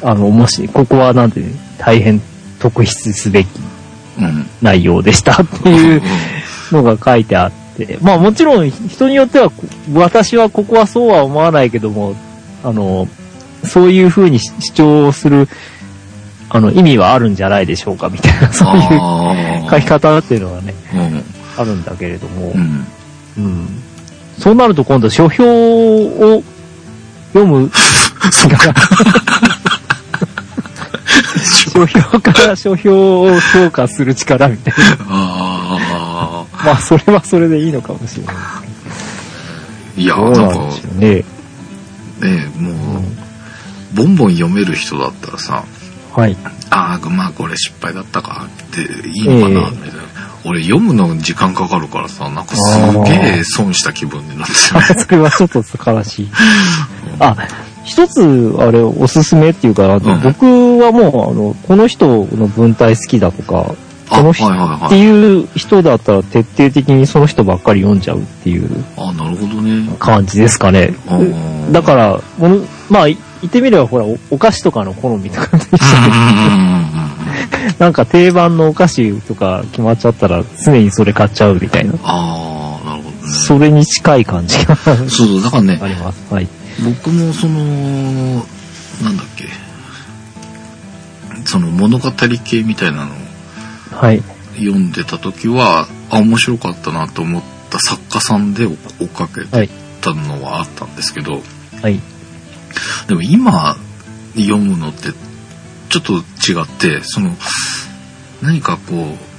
[0.02, 2.20] あの、もし、ここはなんていうの、大変
[2.58, 3.48] 特筆すべき
[4.18, 4.46] うん。
[4.62, 6.02] 内容でしたっていう
[6.70, 12.14] のが書いてあって、まあもちろん人によっては、こ私はここはそうは思わないけども、
[12.62, 13.08] あの、
[13.64, 15.48] そういう風に主張する、
[16.50, 18.80] あの、意味はあるんじゃないでしょうかみたいな、そうい
[19.66, 21.24] う書き方っていうのはね、うん
[21.56, 22.86] あるんだけれども、うん
[23.38, 23.68] うん。
[24.38, 26.42] そうなると今度書評を
[27.32, 27.70] 読む
[28.30, 28.74] 力、
[31.72, 34.96] 書評から書評を評価する力みたいな。
[35.08, 38.34] あまあ、それはそれでいいのかもしれない。
[38.36, 38.62] あ
[39.96, 41.24] いやどうなんでしょうね。
[42.20, 43.02] ねもう
[43.94, 45.64] ボンボン読める人だったらさ
[46.14, 46.36] はい。
[46.70, 49.70] ああまあこれ失敗だったかっていいのかな、ええ。
[49.70, 50.04] みたいな。
[50.44, 56.30] 俺読むの時間かかるからさなんかすげえ損した気分になってあそれはちょっと悲しい。
[57.18, 57.36] あ、
[57.84, 60.00] 一つ、あれ、おすすめっていうかな、ん。
[60.22, 63.74] 僕はもう、あの、この人の文体好きだとか、
[64.10, 64.86] あこの人はいはいはい。
[64.86, 69.88] っていう人だったら徹底的にその人ばっかり読んじゃうっていうあなるほどね。
[69.98, 70.94] 感じですかね。
[71.72, 72.20] だから、
[72.90, 75.78] まあ、い言ってみればほら、おお菓子とかの好みとかと一緒で
[77.78, 81.92] なんか定番のお菓子とか決まっちゃったら常にそれ買っちゃうみたいな。
[82.02, 86.32] ああなるほどねそれに近い感じがそうそうだからねあります。
[86.32, 86.48] はい。
[86.82, 87.58] 僕もその
[89.02, 89.44] なんだっけ
[91.44, 92.10] その物語
[92.44, 93.16] 系みたいなのを
[93.90, 94.22] はい。
[94.54, 98.70] 読んでた時はあ面白かったなと思った作家さんで追
[99.04, 101.42] っかけはいてたのはあったんですけど、
[101.82, 102.00] はい。
[103.08, 103.76] でも今
[104.34, 105.12] 読むのって
[105.88, 107.30] ちょっと違ってその
[108.42, 109.34] 何かこう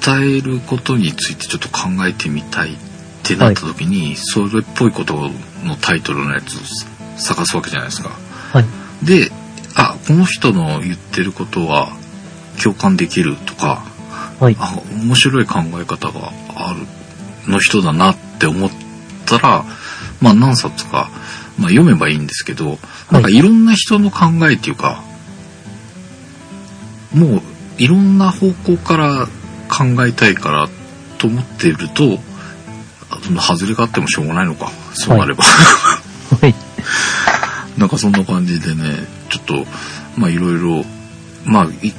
[0.00, 2.76] 伝えることについてちょっと考えてみたいっ
[3.24, 5.14] てなった時に、それっぽいこと
[5.64, 8.10] のタイトルのやつを探すわけじゃないですか。
[8.52, 8.64] はい。
[9.04, 9.30] で
[9.74, 11.88] あこの人の言ってることは
[12.62, 13.84] 共感できるとか
[14.38, 14.56] はい。
[14.58, 18.70] あ面白い考え方があるの人だなって思っ
[19.26, 19.64] たら
[20.20, 21.10] まあ何冊か、
[21.58, 22.78] まあ、読めばいいんですけど、
[23.10, 25.02] なんかいろんな人の考えっていうか
[27.14, 27.42] もう
[27.78, 29.26] いろんな方向から
[29.68, 30.68] 考えたいから
[31.18, 32.18] と思っていると
[33.10, 36.54] あその外れがあってもしょうがないのかそうなれば、はい。
[37.78, 39.66] なんかそんな感じでねちょっと
[40.16, 40.84] まあいろいろ
[41.44, 41.92] まあい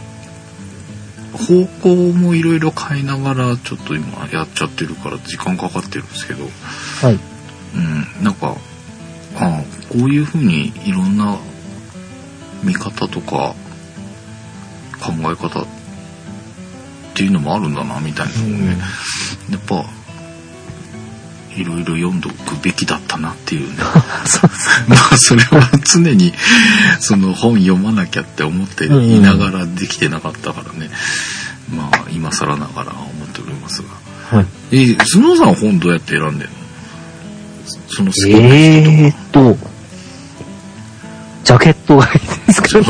[1.33, 6.49] 方向もいろいろ変えながらちょっと今やっちゃってるから時間かかってるんですけど
[7.01, 7.19] はい。
[7.75, 8.55] うんなんか
[9.35, 11.37] ああこういうふうにいろんな
[12.63, 13.55] 見方とか
[14.99, 15.65] 考え方っ
[17.13, 18.77] ていうのもあるんだなみたいなのをね。
[19.51, 19.85] やっぱ
[21.55, 23.75] いろいろ読んどくべきだったなっていうね。
[24.89, 26.33] まあそれは常に
[26.99, 30.89] その本読まなきゃって思っていながらできてなかったからね。
[31.75, 33.89] まあ今更ながら思っておりますが。
[34.37, 34.45] はい。
[34.71, 36.62] えー、スノーさんは本どうやって選んでるの？
[37.65, 39.57] その好きな人えーっと、
[41.43, 42.79] ジャケット買いですか。
[42.79, 42.85] ね。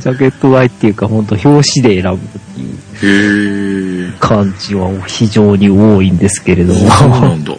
[0.00, 6.90] ジャケット買いっていうか、本当表紙で選ぶっていう感じは非常に多いんですけれども。
[6.90, 7.54] そうなんだ。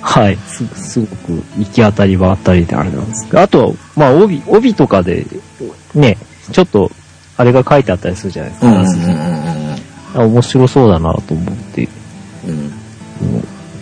[0.00, 0.36] はい。
[0.46, 3.42] す、すごく行き当たりばったりであれなんですが。
[3.42, 5.26] あと、まあ、帯、帯とかで、
[5.94, 6.18] ね、
[6.52, 6.90] ちょっと、
[7.36, 8.68] あれが書いてあったりするじゃないですか。
[8.68, 9.54] うんうんうん
[10.14, 11.88] あ面白そうだなと思って、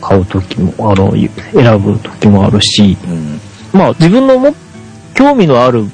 [0.02, 3.40] 買うときも、あの、選ぶときもあるし、うん。
[3.72, 4.54] まあ、自分のも、
[5.14, 5.86] 興味のある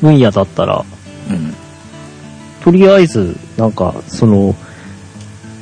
[0.00, 0.84] 分野だったら、
[1.28, 1.54] うん。
[2.62, 4.54] とりあえず、なんか、その、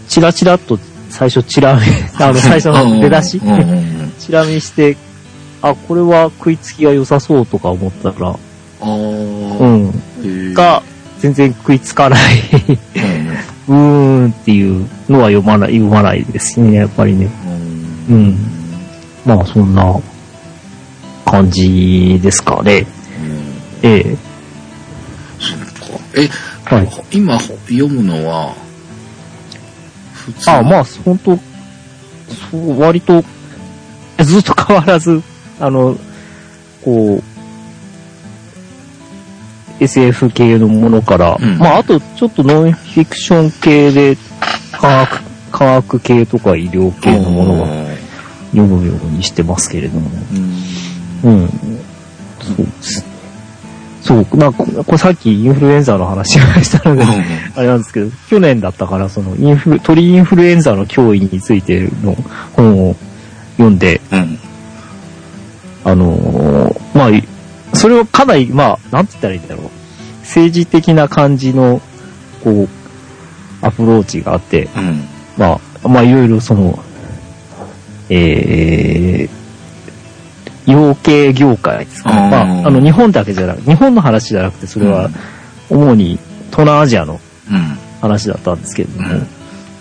[0.08, 0.78] チラチラっと
[1.08, 1.80] 最初チラ見、
[2.22, 3.40] あの、最初の出だし
[4.20, 4.96] チラ見して、
[5.62, 8.36] あ、これは食いつきが良さそうとか思ったら、
[8.82, 10.82] うん、が、
[11.20, 12.20] 全然食いつかない、
[13.72, 17.30] うーんっていうのは読まない、読まないですね、やっぱりね。
[18.08, 18.36] うんうん。
[19.24, 19.98] まあ、そんな
[21.24, 22.86] 感じですかね。
[23.82, 24.16] うんええ。
[25.40, 25.64] そっか
[26.16, 26.28] え
[26.64, 26.88] はい。
[27.12, 28.54] 今読むのは
[30.12, 30.50] 普通？
[30.50, 31.36] あまあ、本当
[32.50, 33.24] そう、割と、
[34.20, 35.22] ずっと変わらず、
[35.58, 35.96] あの、
[36.84, 37.22] こう、
[39.82, 44.16] SF 系のものから、うんまあ、あと、ちょっとノンフィクション系で、
[44.72, 47.66] 科学、科学系とか医療系のものが
[48.50, 50.10] 読むようにしてますけれども。
[51.24, 51.32] うん。
[51.32, 51.48] うん。
[52.40, 53.12] そうですね。
[54.02, 57.04] そう、なんか、これさっきインフルエンザの話をしたので、
[57.54, 62.16] あれなんですけど、去年だったから、そのインフル、鳥インフルエンザの脅威についての
[62.54, 62.96] 本を
[63.56, 64.38] 読んで、うん。
[65.84, 67.10] あのーまあ、
[67.74, 69.70] それはかなり、まあ、なんて言ったらいいんだろう。
[70.20, 71.80] 政治的な感じの、
[72.44, 72.68] こう、
[73.60, 75.04] アプローチがあって、うん。
[75.36, 76.78] まあ、まあ、いろいろその、
[78.08, 82.30] えー、養鶏業界ですかね。
[82.30, 85.10] まあ、あの、日本だけじゃなく、日本の話じゃなくて、それは、
[85.70, 86.18] 主に
[86.50, 87.78] 東南アジアのうん。
[88.00, 89.26] 話だったんですけれども、うん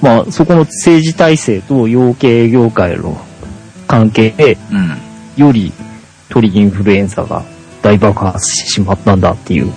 [0.01, 3.19] まあ、そこの政治体制と養鶏業界の
[3.87, 4.97] 関係で、うん。
[5.43, 5.71] より
[6.29, 7.43] 鳥インフルエンザが
[7.81, 9.71] 大爆発してしまったんだっていう、うん。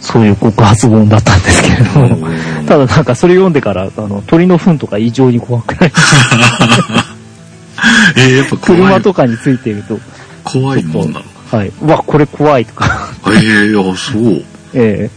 [0.00, 2.28] そういう告発本だったんですけれども、
[2.66, 5.92] ただなんかそれ読んでから、あの、鳥の糞とか異常に怖くない。
[8.16, 8.56] えー、やっぱ。
[8.58, 9.98] 車とかについてると、
[10.44, 11.24] 怖いもんなの。
[11.50, 11.72] はい。
[11.80, 14.44] うわ、これ怖いとか、えー、あ、そう。
[14.74, 15.10] ええ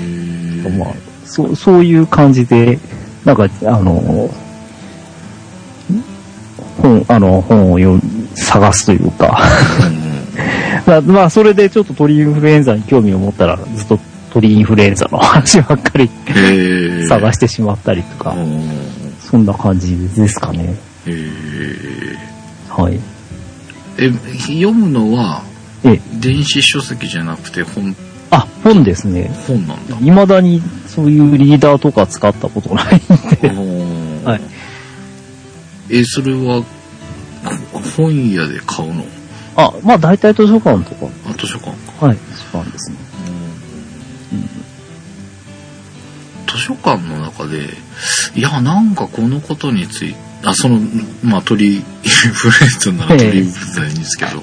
[0.00, 0.88] えー、まあ、
[1.24, 2.78] そう、そういう感じで、
[3.24, 4.30] なんか、あの、
[6.80, 8.00] 本、あの、本を読む
[8.34, 9.38] 探すというか、
[10.86, 13.98] まあ、まあ、それでちょっと鳥インフルエンザに興味を持ったら、ずっと
[14.32, 18.62] 鳥インフルエンザの話ばっかりえー、探してしまったりとか、うん
[19.20, 20.74] そんな感じですかね。
[21.06, 21.12] え
[22.68, 22.92] はい。
[22.92, 23.00] ー、
[23.98, 25.42] え、読むのは、
[25.84, 27.96] え、電子書籍じゃなくて本、
[28.30, 29.30] あ、本ですね。
[29.46, 29.96] 本なんだ。
[29.96, 32.98] 未だにそういうリーダーとか使ったことないん
[33.40, 33.48] で。
[34.28, 34.40] はい
[35.90, 36.62] え、それは、
[37.72, 39.04] こ本屋で買うの？
[39.56, 41.12] あ、まあ大体図書館とか。
[41.28, 42.06] あ、図書館か。
[42.06, 42.96] はい、図書館ですね。
[46.46, 47.70] 図書館の中で、
[48.34, 50.80] いや、なんかこのことについて、あ、その、
[51.22, 54.42] まあ、鳥イン フルエンザなら鳥インフルエンザですけど、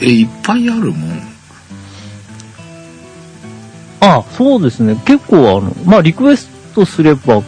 [0.00, 1.22] え、いっぱいあるもん。
[4.00, 4.96] あ、そうですね。
[5.04, 7.42] 結構あの、まあリクエストすれば、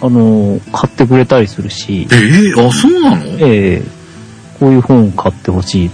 [0.00, 3.24] あの、買ってくれたりするしえ、ー、あ、そうなの？
[3.38, 3.97] ええ
[4.58, 5.90] こういう本買ってほしい。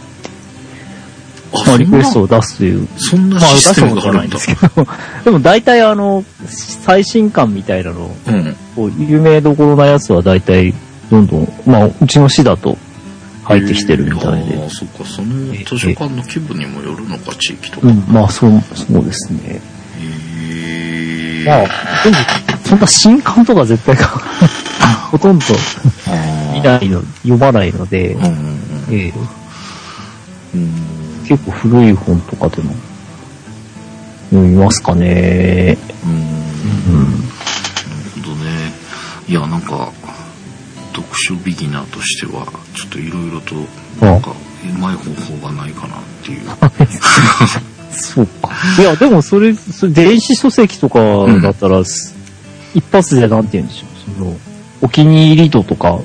[1.52, 2.88] あ、まあリクエストを出すという。
[2.96, 4.10] そんなシステムがあるんだ。
[4.10, 4.86] はないんですけど。
[5.24, 8.56] でも大体あの、最新刊みたいなの、うん。
[8.74, 10.74] こう有名どころなやつは大体、
[11.10, 12.76] どんどん、まあうちの市だと
[13.44, 14.54] 入ってきてるみたいで。
[14.54, 17.88] えーあ、そっか、その図書館の規模にもよるのか、地域とか。
[17.88, 19.60] うん、まあそう、そうですね。
[20.00, 21.58] へーまあ、
[22.02, 22.16] でも、
[22.64, 24.64] そんな新刊とか絶対買わない
[25.10, 25.48] ほとんどあ
[26.54, 28.16] 見ないの、読まないので、
[31.26, 32.74] 結構古い本とかでも
[34.30, 35.78] 読みますかね。
[36.04, 36.12] うん。
[36.12, 36.18] うん。
[36.18, 37.10] うん。
[37.10, 37.24] なる
[38.16, 38.72] ほどね。
[39.28, 39.90] いや、なんか、
[40.92, 43.54] 読書ビギナーとしては、ちょっといろいろと、
[44.00, 45.04] なんか、うまい方
[45.38, 46.42] 法がないかなっていう。
[47.92, 48.50] そうか。
[48.78, 50.98] いや、でもそれ、それ電子書籍とか
[51.40, 51.80] だったら、
[52.74, 54.16] 一発でなんて言うんでしょう。
[54.18, 54.36] その、
[54.82, 56.00] お気に入り度とか、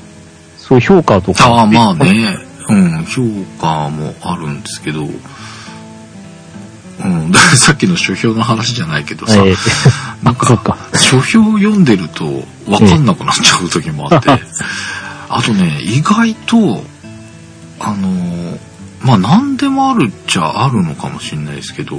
[0.70, 1.48] そういう評価とか。
[1.48, 2.38] ああ、まあね。
[2.68, 3.22] うん、評
[3.60, 5.08] 価もあるんですけど、う
[7.08, 9.56] ん、 さっきの書評の話じゃないけどさ、ええ
[10.22, 10.78] なんか、か。
[10.94, 14.30] 書評を読んでると分かんなくなっちゃう時もあって、
[15.28, 16.84] あとね、意外と、
[17.80, 18.58] あのー
[19.02, 21.98] まあ何でもあるっちゃあるのかもしれないですけど、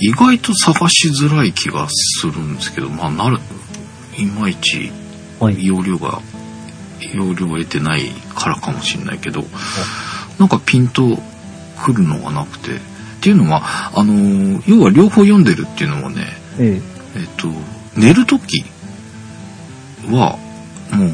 [0.00, 3.38] 意外と探しづらい気がするんですけど、まあなる、
[4.18, 4.92] いまいち
[5.38, 5.64] はい。
[5.64, 6.20] 容量が、
[7.12, 9.44] 容量を得てないからかもしれないけど、
[10.38, 11.18] なんかピンと
[11.82, 12.78] くるのがなくて、っ
[13.20, 13.62] ていうのは、
[13.94, 16.26] あのー要は両方読んでるっていうのはね、
[16.58, 16.80] え
[17.16, 17.48] えっと、
[17.96, 18.64] 寝るとき
[20.10, 20.38] は、
[20.92, 21.10] もう、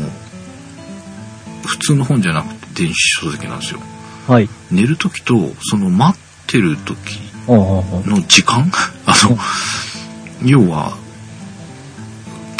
[1.66, 3.80] 普通の本じゃなくて電子書籍なんですよ。
[4.28, 4.48] えはい。
[4.70, 8.70] 寝るときと、その待ってるときああ、あの時間？
[9.06, 9.38] あの、
[10.44, 10.96] 要は、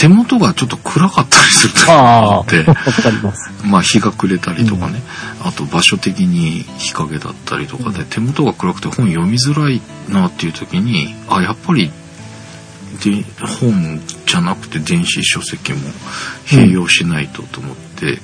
[0.01, 1.93] 手元がちょっと暗かったりする時あ。
[1.93, 2.65] があって、
[3.67, 5.03] まあ日が暮れたりとかね、
[5.45, 11.91] あと場所的に日陰だったりとかで、手元が暗くて本読みづらいなっていう時に、あ、やっぱり、
[13.05, 13.25] で
[13.61, 15.79] 本じゃなくて電子書籍も
[16.47, 18.21] 併用しないとと思って、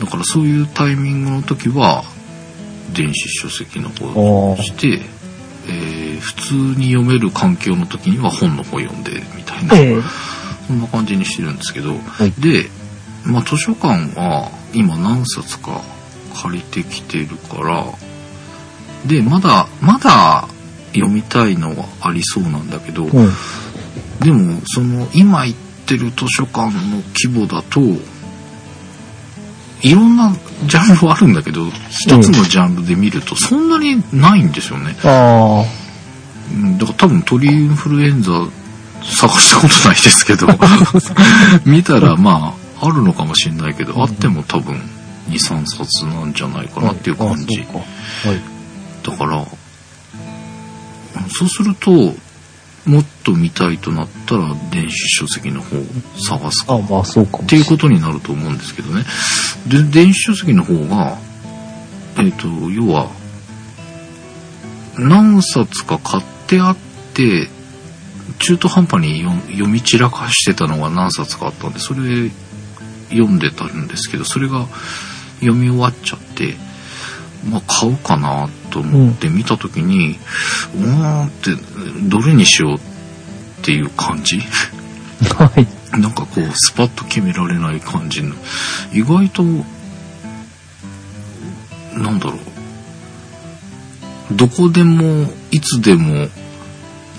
[0.00, 2.02] だからそういうタイミングの時は、
[2.92, 5.02] 電子書籍の方をして、
[5.68, 10.02] えー普通に読める環境の時には本の方読んでみたいな、ええ
[10.66, 11.96] そんな感じにしてるんですけど、い
[12.38, 12.68] で、
[13.24, 15.82] まあ図書館は今何冊か
[16.42, 17.84] 借りてきてるから、
[19.06, 20.48] で、まだ、まだ
[20.92, 23.30] 読みたいのはありそうなんだけど、うん。
[24.20, 27.80] でも、その今行ってる図書館の規模だと、
[29.82, 34.96] いろんなジャンルはあるんだけど、一つのジャンルで見るとそんなにないんですよね。
[35.04, 35.64] あ
[36.52, 38.32] うんだから多分鳥インフルエンザ
[39.06, 40.46] 探したことないですけど、
[41.64, 44.80] 見たらまあ、あるのかもしれないけど、あっても多分
[45.28, 46.84] 2、3冊なんじゃないかあ。
[46.84, 47.64] なっていう感じ。
[47.68, 48.40] あそうかはい。
[49.02, 49.46] だから、うん
[51.28, 51.90] そうすると、
[52.88, 55.82] もっと見たいとなったら電子書籍の方を
[56.28, 59.04] 探すかあまあそうかもっていうことになると思うんですけどね。
[59.66, 61.18] で、電子書籍の方が、
[62.18, 63.10] えっ、と、要は、
[64.98, 66.76] 何冊か買ってあっ
[67.14, 67.48] て、
[68.38, 72.30] 中途半端に読読み散らかしてたのが何冊かあったんで、それ
[73.10, 74.66] 読んでたんですけど、それが
[75.40, 76.56] 読み終わっちゃって、
[77.48, 80.18] まあ買うかなと思って見たときに、
[80.74, 81.50] うーんって、
[82.08, 82.80] どれにしようっ
[83.62, 84.40] ていう感じ？
[85.34, 85.66] はい。
[85.98, 88.34] なんかこう、スパッと決められない感じの。
[88.92, 89.42] 意外と、
[91.94, 92.38] なんだろう。
[94.32, 96.28] どこでも、いつでも、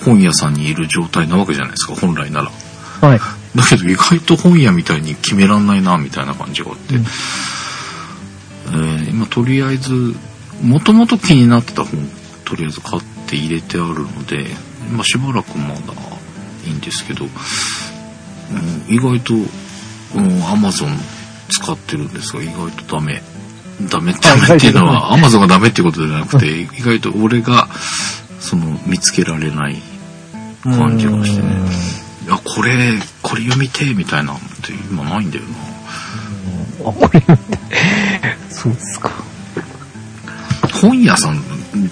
[0.07, 2.51] 本屋さんにいる状態なわけじゃないですか、本来なら。
[3.01, 3.19] はい。
[3.55, 6.95] だけど意外と本屋みたいに決めらんないな、みたいな感じがあって。
[6.95, 7.05] うん
[8.69, 10.13] えー今とりあえず、
[10.61, 12.07] もともと気になってた本、
[12.45, 14.45] とりあえず買って入れてあるので、
[14.91, 15.73] まあしばらくまだ
[16.65, 20.89] いいんですけど、うん意外と、うん、アマゾン
[21.49, 23.23] 使ってるんですが、意外とダメ。
[23.89, 27.69] ダメ、ダメっていうのは、アマゾンがダメってことじゃなくて、意外と俺が、
[28.39, 29.81] その、見つけられない
[30.75, 31.47] 感じがしてね。
[32.25, 36.89] いや、これ、これ読みてえみたいなのって今ないんだよな。
[36.89, 37.21] あ、これ、
[38.49, 39.11] そうですか。
[40.81, 41.41] 本屋さん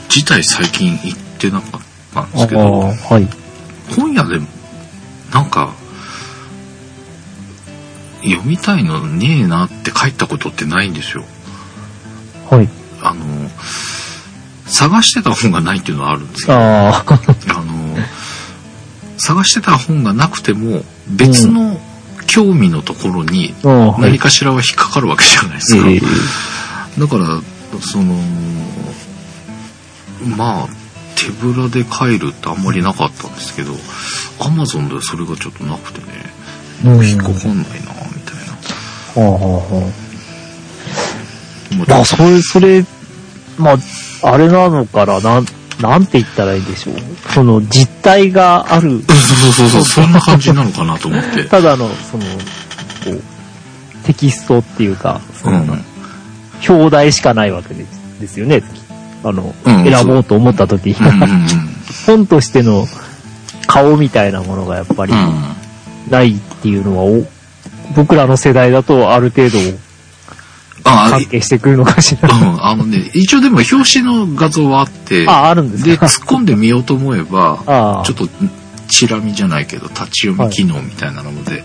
[0.10, 1.82] 自体最近行ってなかっ
[2.14, 3.28] たんですけど、はい。
[3.96, 4.40] 本屋で
[5.34, 5.74] なんか、
[8.24, 11.24] 読みたいのねえなって帰ったことってないんですよ。
[12.50, 12.70] はい。
[13.02, 13.50] あの、
[14.66, 16.56] 探してた本がないっていうのはあるんですよ。
[16.56, 17.98] ああ、あの、
[19.18, 21.80] 探してた本がなくても別の
[22.28, 24.20] 興味のところに何。
[24.20, 25.88] かしらは引っかかるわけじゃないですか。
[25.90, 26.00] ええ
[27.00, 27.26] だから、
[27.82, 28.16] その、
[30.38, 30.68] まあ、
[31.16, 33.74] 手ぶらで帰るってあんまりなかったんですけど、
[34.40, 36.08] アマゾンではそれがちょっとなくてね、
[36.86, 38.36] うん引っかかんないな、みたい
[39.16, 39.22] な。
[39.22, 39.92] はあはあは
[41.78, 41.98] まあ。
[41.98, 42.86] まあ、それ、それ、
[43.58, 45.46] まあ、あれなのから、なん、
[45.82, 46.96] なんて言ったらいいんでしょう。
[47.34, 51.44] その、実体がある、そうそうそう、そんな感じなのかなと思って。
[51.46, 53.22] ただの、その、こう、
[54.06, 55.86] テキストっていうか、そのうん。
[56.68, 57.86] 表題しかないわけで
[58.28, 58.64] すよね。
[59.24, 61.48] あの、うん選ぼうと思った時に、うん。
[62.06, 62.88] 本としての
[63.68, 65.56] 顔みたいなものがやっぱりうん
[66.10, 67.26] ないっていうのは、お
[67.96, 69.62] 僕らの世代だとある程度あ、
[70.86, 72.30] 関係してくるのかしら。
[72.30, 78.30] うん、あのね、一応でも表紙の画像はあって、あ、あるんですで、か突っ込んでみようと思えば、 ちょっと、
[78.88, 81.64] チラ見じゃないけど、立ち読み機能みたいなので、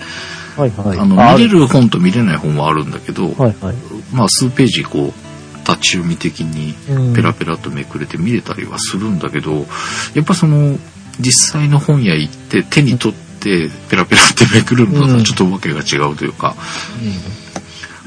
[0.56, 0.98] はいはい。
[0.98, 3.76] あの、あ見れる本と見れない本はあるんだけど、はいはい。
[4.12, 7.14] まあ、数ページこう、立ち読み的にうん。
[7.14, 9.66] ペラペラとめくれて見れたりはするんだけど、
[10.14, 10.78] やっぱその、
[11.20, 15.24] 実際の本屋行って手に取ってペラペラってめくるのとうん。
[15.24, 16.56] ちょっとわけが違うというか、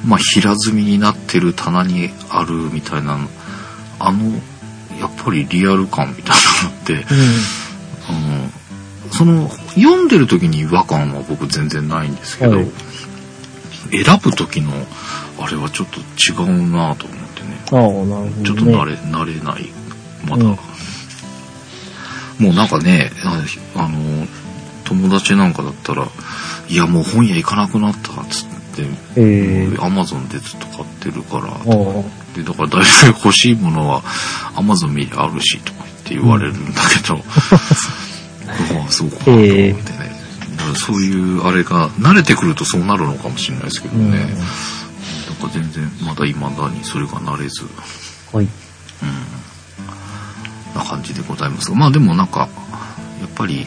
[0.06, 3.18] まあ、平積みになってる棚にあるみたいな、
[4.00, 4.32] あの、
[5.00, 7.02] やっぱりリアル感みたいなのって、うん。
[8.08, 12.68] あの、その、読んでる時に違和感は僕全然ないんですけど、はい
[13.92, 14.72] 選ぶ時の、
[15.40, 17.62] あれはちょっと違うなと思ってね。
[18.26, 18.44] ね。
[18.44, 19.70] ちょっと慣れ、慣れない。
[20.28, 20.46] まだ。
[20.46, 20.58] うん
[22.40, 23.44] もうなんかね、あ
[23.76, 24.28] あの、
[24.84, 26.08] 友達なんかだったら、
[26.68, 28.53] いやもう本屋行かなくなったっつって、
[29.16, 31.54] ええアマゾンでずっと買ってるから、
[32.36, 34.04] で、だから大体欲しいものは
[34.56, 37.22] アマゾン見りゃあるしとか言って言われるんだけど、あ
[38.88, 39.76] あ、そうかなと思ってね。
[40.58, 44.12] だからそういうあれが慣れてくるとそうなるのかもしれないですけどうん。
[44.12, 44.18] ね。
[44.18, 47.66] なんか全然まだ未だにそれが慣れず、
[48.32, 48.48] はい。
[50.76, 52.50] な感じでございますが、まあでもなんか、
[53.22, 53.66] やっぱり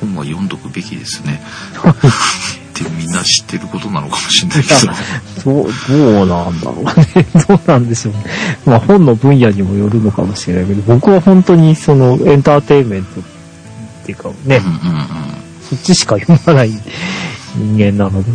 [0.00, 1.42] 本は読んどくべきですね。
[2.84, 4.92] ってみんな知ってることなのかもしれないけど。
[5.42, 7.26] そう、どうなんだろうね。
[7.48, 8.24] どうなんでしょうね。
[8.66, 13.24] まあ本の分野にもよるのかもしれないけど、僕は本当にそのエンターテインメントっ
[14.04, 15.06] ていうかね、うんうんうん。
[15.68, 16.70] そっちしか読まない
[17.56, 18.30] 人間なので。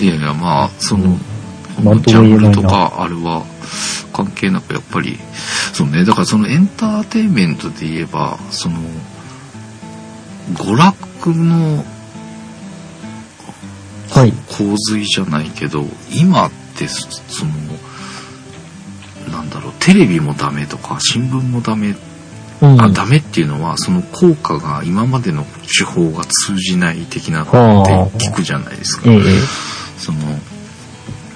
[0.00, 1.18] いやいや、まあ、その、
[1.82, 3.44] なんとジャンルとか、あれは、
[4.12, 5.18] 関係なくやっぱり、
[5.72, 8.78] そうね、だからそのエンターテインメントで言えば、その、
[10.54, 11.84] 娯楽の
[14.10, 14.32] はい。
[14.48, 17.52] 洪水じゃないけど、今っってそその
[19.30, 21.94] なんだろうテレビもダメとか新聞もダメ
[22.62, 22.80] うん。
[22.80, 25.44] あダメっていうのはその効果が今までの
[25.78, 29.20] 手法が通じない的なってはあ聞くじゃないですかええ。
[29.98, 30.18] その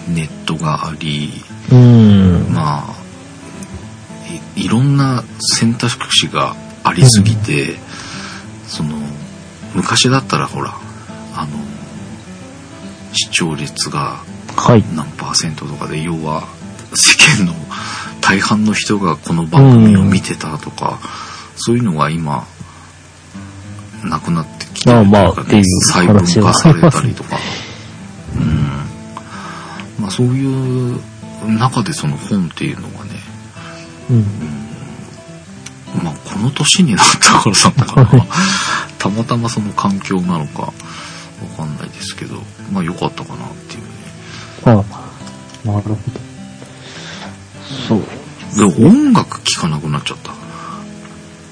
[0.09, 1.31] ネットがあり
[1.71, 2.53] うん。
[2.53, 2.95] まあ
[4.57, 7.77] いいろんな選択肢がありすぎて、
[8.67, 8.97] その
[9.75, 10.75] 昔だったらほら
[11.35, 11.74] あの
[13.15, 14.23] 視聴率が
[14.57, 14.85] はい。
[14.95, 16.45] 何パーセントとかで要は
[16.95, 17.53] 世間の
[18.21, 20.99] 大半の人がこの番組を見てたとか、
[21.57, 22.47] そういうのが今
[24.05, 27.39] なくなってきてるかねまあ細分化されたりとか。
[28.37, 30.03] うん。
[30.03, 31.01] まあそういう
[31.47, 33.11] 中でその本っていうのがね
[34.11, 34.25] うん。
[36.03, 38.27] まあこの年になったからさなのかな
[38.99, 40.73] たまたまその環境なのか
[41.45, 42.37] わかんないですけど
[42.73, 43.89] まあ良かったかなっていうね
[44.65, 44.77] あ
[45.67, 45.97] なるほど。
[47.89, 48.03] そう。
[48.57, 50.19] でも音楽聴かなくなっちゃっ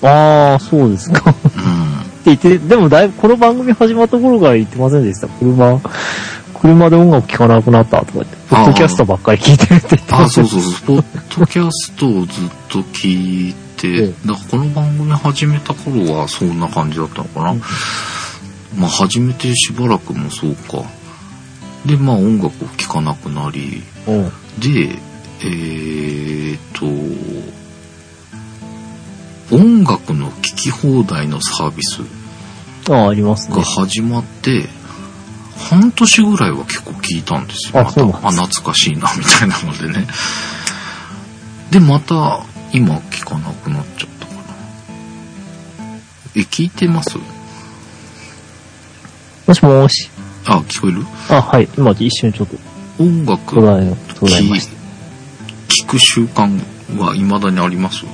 [0.00, 1.30] たああ、そうですか。
[1.30, 5.28] ってうん言って、でもだいぶこの番組始まった頃から言ってませんでした？
[5.28, 5.80] 車、
[6.60, 17.50] 車で音楽聴かなくなったとか言って、ポッドキャストばっかり聞いてるって言ってあましたそうそうそう、ポッドキャストをずっと聞いて、ええだからこの番組始めた頃はそんな感じだったのかな。
[17.52, 17.62] うん
[18.76, 20.82] まあ始めてしばらくもそうか。
[21.86, 24.32] で、まあ音楽を聴かなくなり、うん。
[24.60, 24.98] で、
[25.44, 26.86] えーと、
[29.54, 32.00] 音楽の聴き放題のサービス
[32.90, 33.64] ああ、ありますねが。
[33.64, 34.68] 始まって、
[35.70, 37.80] 半年ぐらいは結構聞いたんですよ。
[37.80, 40.06] あまた、そうなんですあ、懐かしいな、みたいなのでね。
[41.70, 44.40] で、また、今聞かなくなっちゃったかな。
[46.36, 47.18] え、聞いてます？
[49.52, 50.10] もしもーし。
[50.46, 51.04] あ、聞こえる？
[51.28, 51.68] あ、はい。
[51.76, 52.56] 今一瞬ちょっと、
[52.98, 53.60] 音楽途
[54.26, 54.68] 絶え、えま聞し
[55.68, 56.58] 聞く習慣
[56.98, 58.04] は未だにあります？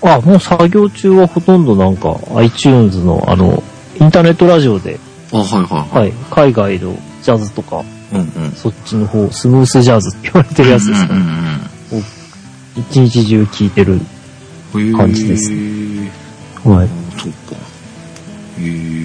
[0.00, 0.14] た。
[0.14, 3.62] あ、もう作業中はほとんどなんか iTunes のあの、
[4.00, 4.98] インターネットラジオで、
[5.30, 6.00] あ、はいはいはい。
[6.00, 8.52] はい、海外のジャズとか、うんうん。
[8.52, 12.04] そっちの方、スムースジャズって言われてるやつですかうんうんね。
[12.76, 14.00] 一日中聴いてる。
[14.72, 14.96] うんうん。
[14.96, 16.08] 感じですへー
[16.66, 16.88] はい。
[16.88, 17.56] あそうか。
[18.58, 19.03] へえ。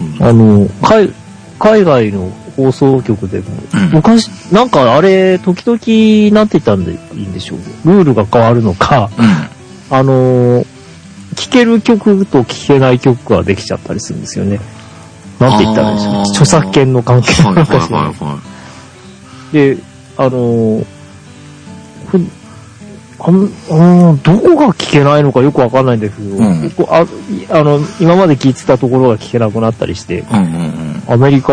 [0.00, 1.12] うんあの、海、
[1.58, 7.58] 海外の放送局でも、うん昔、なんかあれ、時々、なんて言ったんでいいんでしょう。
[7.88, 9.96] ルールが変わるのか、うん。
[9.96, 10.66] あのー、
[11.36, 14.60] 聴ける曲と聴けない曲ができちゃったりするんですよね。
[15.38, 18.12] なんて言ったらいいんでしょう著作権の関係なんかしら
[19.52, 19.78] で、
[20.16, 20.84] あの
[23.22, 27.06] あんうんどこが聞けないのかよくわかんないんだけど、うんあい
[27.50, 30.20] あの、今まで聞いてたところが聞けなくなったりして、い。
[30.20, 31.02] うんうんうん。
[31.06, 31.52] アメリカ、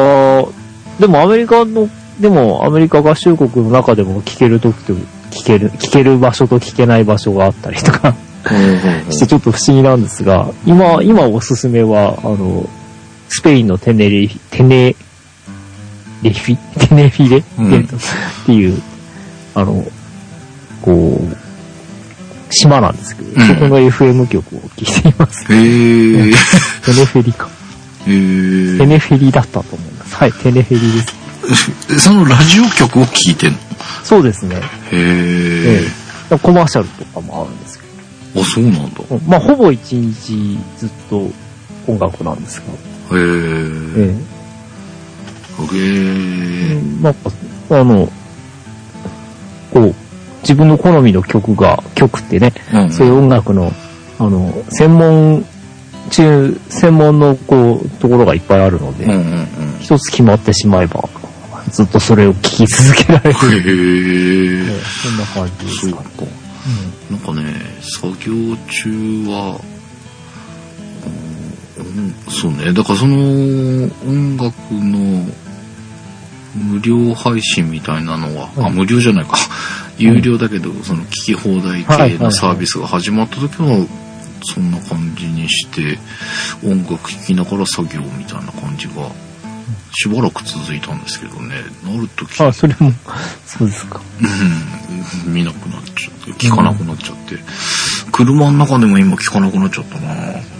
[0.99, 1.89] でもアメリカの、
[2.19, 8.15] でもアメリカ合衆国の中でも聞けるときと聞ける、聞ける場所と聞けない場所があったりとか
[9.09, 12.67] してちょっと不思議なんですが、今、今おすすめは、あの、
[13.29, 14.95] スペインのテネリテネ、
[16.23, 17.99] レフィテネフィレ、うんえっとっ
[18.45, 18.81] ていう、
[19.53, 19.85] あの、
[20.81, 21.46] こう、
[22.49, 25.53] 島なんですけど、うんそこの FM 局を聞いています。
[25.53, 26.31] へえ。
[26.83, 27.47] テネフェリか。
[28.07, 30.15] へえテネフェリだったと思います。
[30.15, 31.01] はい、テネフェリで
[31.95, 31.99] す。
[31.99, 33.57] そのラジオ局を聞いてんの？
[34.03, 34.55] そうですね。
[34.55, 34.59] へ
[34.93, 35.87] ええ。
[36.31, 37.85] えコマーシャルとかもあるんですけ
[38.41, 39.01] あ、そうなんだ。
[39.27, 41.29] まあ、ほぼ一日ずっと
[41.87, 42.61] 音楽なんです
[43.09, 43.23] が、へえ。
[43.97, 44.15] え
[45.73, 46.77] へえ。
[46.77, 47.31] えなんか、
[47.69, 48.11] あの、
[49.73, 49.95] こう、
[50.47, 53.73] 自分の好みの曲が、曲ってね、うんそういう音楽の、
[54.17, 55.45] あの、専門、
[56.09, 59.47] 中、専門の、こう、ところがいっぱいあるので、うんうんうん。
[59.81, 61.09] 一つ決まってしまえば、
[61.69, 63.39] ずっとそれを聴き続けられる。
[63.39, 64.73] へええ。
[64.73, 66.31] えそんな感じですかそうか。
[67.11, 69.59] なんかね、作業中は、
[71.77, 73.15] うんそうね、だからその
[74.05, 75.25] 音楽の
[76.55, 79.37] 無料配信みたいなのは、あ、うん無料じゃないか。
[79.97, 83.85] 有料だけど、その聞き放題系のサービスが始まった時は、
[84.43, 85.99] そんな感じにして、うん
[86.63, 89.09] 音楽聴きながら作業みたいな感じが、
[89.93, 92.91] しばらく続いたんですけどね、なるとき、あ、それも、
[93.45, 94.01] そうですか。
[95.25, 97.37] うん、見なくなっちゃって、聞かなくなっちゃって、
[98.11, 100.13] 車の中でも今聞かなくなっちゃったな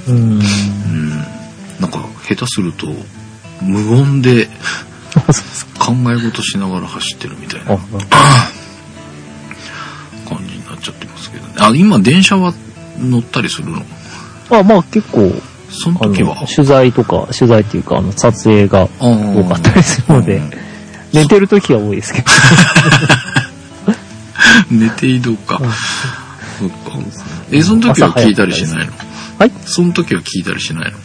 [0.08, 0.16] うん。
[0.16, 1.10] うん。
[1.80, 2.88] なんか、下手すると、
[3.62, 4.48] 無音で。
[5.80, 7.78] 考え事しながら走ってるみたいな
[10.88, 11.54] ちゃってますけどね。
[11.60, 12.54] あ、今電車は
[13.00, 13.82] 乗ったりするの？
[14.50, 15.32] あまあ結構、
[15.70, 16.36] その時は？
[16.48, 20.52] 取材とか、取材っていうか、あの、撮影が多かったりするので、うん
[21.14, 22.28] 寝てる時は多いですけど。
[24.70, 25.58] 寝て移動か。
[25.64, 25.72] うん。
[25.72, 26.76] そっか。
[27.50, 28.92] え、その時は聞いたりしないの？
[29.40, 29.52] はい。
[29.66, 30.98] その時は聞いたりしないの？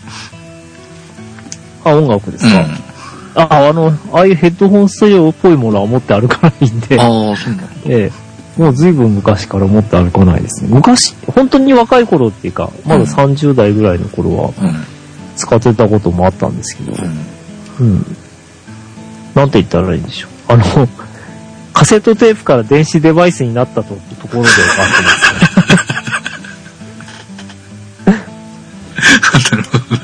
[1.85, 2.93] あ、音楽ですか、うん。
[3.35, 8.13] あ、あの、ああいうヘッドホンスタジオっぽいものは持って歩かないんで、ああ、そうなのええ、
[8.57, 10.71] もう随分昔から持って歩かないですね。
[10.71, 14.85] 昔、本当に若い頃っていうか、まだうん30代ぐらいの頃はうん。
[15.37, 16.93] 使ってたこともあったんですけど、
[17.81, 17.87] うん。
[17.89, 18.17] うん。
[19.35, 20.53] なんて言ったらいいんでしょう。
[20.53, 20.89] あの、
[21.73, 25.11] カセットテープから電子デバイスになったとところで分かってま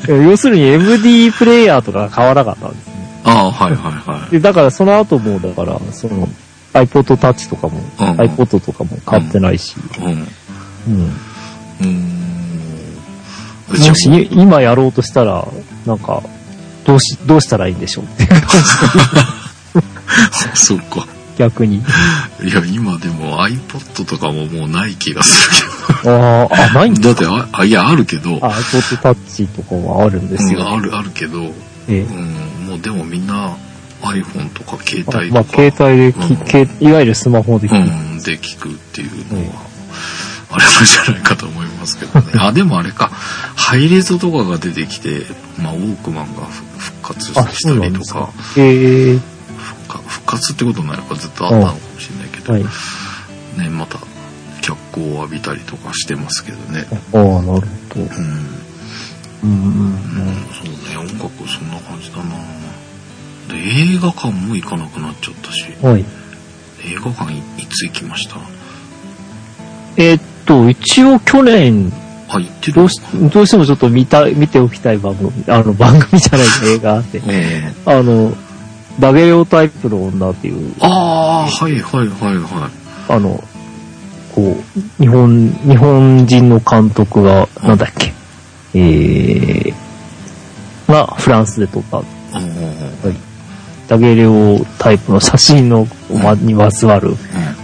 [0.06, 0.30] す、 ね。
[0.30, 2.94] 要するに MD プレイヤーとかが買わなかったんですね。
[3.24, 4.30] ああ、はいはいはい。
[4.30, 6.26] で、だからその後も、だから、その、
[6.84, 10.26] iPod Touch とかも、うん iPod とかも買ってないし、うん。
[11.82, 11.98] うん。
[13.68, 15.46] もしい今やろうとしたら、
[15.86, 16.22] なんか、
[16.84, 18.40] どうし、どうしたらいいんでしょうっていう感
[20.54, 21.06] じそっか。
[21.36, 21.76] 逆に。
[21.76, 21.80] い
[22.52, 25.64] や、今でも iPod とかももうない気がす
[26.04, 27.14] るああ、あ、ないんけど。
[27.14, 30.68] だってあ、あいや、あるけど、あ、iPod Touch とかはあるんですうん、よ。
[30.68, 31.52] ある、あるけど、
[31.88, 33.56] えうん、もうでもみんな
[34.02, 37.80] iPhone とか携帯とか、携帯でき、うんけいわゆるスマホできる。
[37.80, 39.68] うん、で聞くっていうのは、
[40.50, 42.32] あれなんじゃないかと思いますけどね。
[42.38, 43.10] あ、でもあれか、
[43.56, 45.26] ハイレゾとかが出てきて、
[45.58, 46.42] まあ、ウォークマンが
[46.78, 48.30] 復活あ、したりとか。
[48.56, 49.18] ええ
[49.58, 52.62] 復活復活ってことになればずっとあったのかもしれないけど、はい。
[53.58, 53.98] ね、また
[54.60, 56.86] 脚光を浴びたりとかしてますけどね。
[56.90, 58.00] ああ、なるほど。
[58.00, 58.58] うん。
[59.42, 62.24] うん、うん、うん、そうね、音楽そんな感じだな
[63.48, 65.92] で、映画館も行かなくなっちゃったし、うん。
[65.92, 66.04] はい。
[66.84, 68.36] 映画館いいつ行きました？
[69.96, 71.92] えーっと、一応去年、
[72.28, 73.00] あ、行ってるどうし、
[73.32, 78.36] どうしてもちょっと見た、見ておきたい番組、あの、 番組じゃない映画あって、うんあの、
[79.00, 82.70] ダゲレオタイプの女っていう、ああ、はいはいはいはい。
[83.08, 83.42] あの、
[84.34, 88.12] こう、日本、日本人の監督が、うんなんだっけ、
[88.74, 92.04] えー、がフランスで撮った、うん
[93.90, 95.88] うんうんダゲレオタイプの写真の、
[96.22, 97.14] ま、にまつわる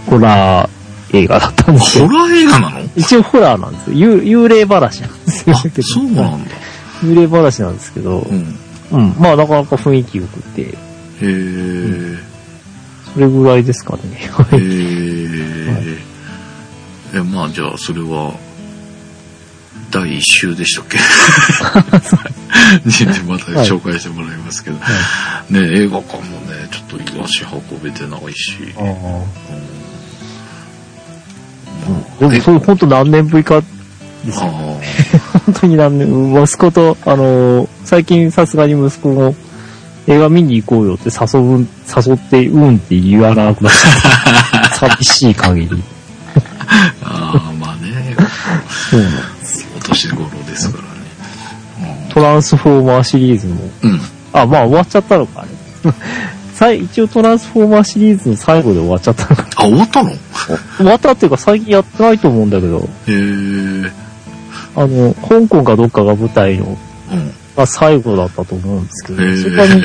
[0.09, 2.07] ホラー映画だったんですよ。
[2.07, 3.95] ホラー映画なの一応ホラーなんですよ。
[4.23, 6.51] 幽霊話なんですよあ。、そうなんだ。
[7.03, 8.59] 幽霊話なんですけど、うん。
[8.91, 9.15] うん。
[9.19, 10.67] まあ、なかなか雰囲気良くて、へ
[11.21, 12.17] え。
[13.13, 14.01] それぐらいですかね。
[14.31, 14.61] はへい
[17.13, 17.19] え。
[17.19, 18.33] え、まあじゃあそれは、
[19.91, 20.97] 第一週でしたっけ
[22.85, 24.77] にまた紹介してもらいますけど。
[24.77, 24.81] ね、
[25.51, 28.73] 映画館もね、ちょっと足運べてないし。
[28.77, 29.85] ああうん
[32.19, 34.45] でも、それ本当何年ぶりかですよ。
[34.45, 39.35] あ 本当に何年、息子と、あのー最近さすがに息子も
[40.07, 44.75] 映画見に行こうよって誘う、誘って、うんって言わなくなっちゃった。
[44.89, 45.83] 寂しい限り。
[47.03, 48.15] あああ、まあね、
[48.89, 49.67] そうなんです。
[49.77, 50.84] お年頃ですからね。
[52.15, 53.91] トランスフォーマーシリーズも、うん。
[53.91, 53.99] うん。
[54.31, 55.49] あ、まあ終わっちゃったのか、あれ。
[56.55, 59.47] 最一応トランスフォーマーシリーズの最後で終わっちゃったのか。
[59.57, 60.09] あ、終わったの？
[60.11, 60.17] へ
[60.77, 63.91] 終わったっていうか最近やってないと思うんだけど、え。
[64.77, 66.77] あの、香港かどっかが舞台の、
[67.11, 67.33] うん。
[67.57, 69.17] が最後だったと思うんですけど。
[69.17, 69.83] それからね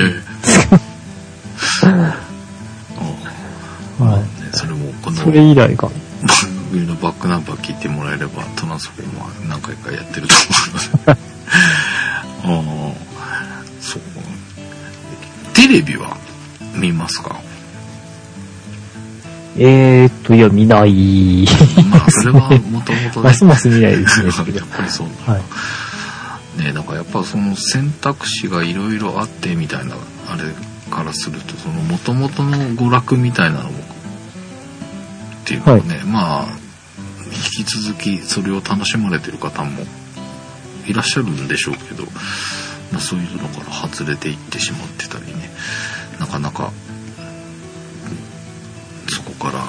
[3.98, 5.88] あはいねそれもこのそれ以来が。
[5.88, 5.92] 番
[6.70, 11.30] 組のバックナンバー聞いてもらえればトランスフォーマー何回かやってると思います。
[12.44, 14.02] ああ、そう。
[15.54, 16.16] テレビは
[16.74, 17.40] 見ますか？
[19.56, 21.44] えーっと、いや、見ない。
[21.90, 24.28] まあ、それはもともとますます見ないですね。
[24.28, 25.42] やっぱりそうなはい。
[26.62, 29.94] ねなんかやっぱその選択肢がいろいろあってみたいな
[30.28, 30.42] あれ
[30.90, 33.72] からするとその元々の娯楽みたいなのもっ
[35.44, 36.46] ていうかね、まあ
[37.58, 39.84] 引き続きそれを楽しまれてる方も
[40.90, 42.04] いらっしゃるんでしょうけど、
[42.92, 45.50] まあ、そういうのから外れていってしまってたりね
[46.18, 46.72] なかなか
[49.08, 49.64] そこから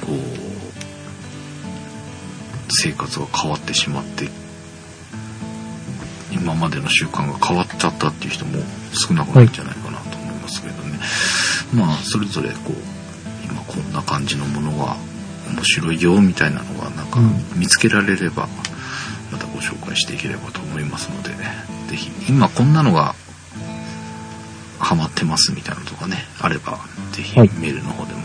[0.00, 0.16] こう
[2.70, 4.28] 生活が変わってしまって
[6.32, 8.58] 今までの習慣が変わっちゃったっていう人も
[8.92, 10.98] 少なくないんじゃないかなと思いますけどね、
[11.74, 12.72] まあそれぞれこう
[13.44, 14.96] 今こんな感じのものが
[15.54, 17.60] 面白いよみたいなのがなんかうん。
[17.60, 18.48] 見つけられれば
[19.32, 21.36] またご紹介していければと思いますのでね
[21.88, 23.14] 是非今こんなのが
[24.78, 26.78] ハマってますみたいなのとかねあれば
[27.12, 28.20] 是非はいメールの方でも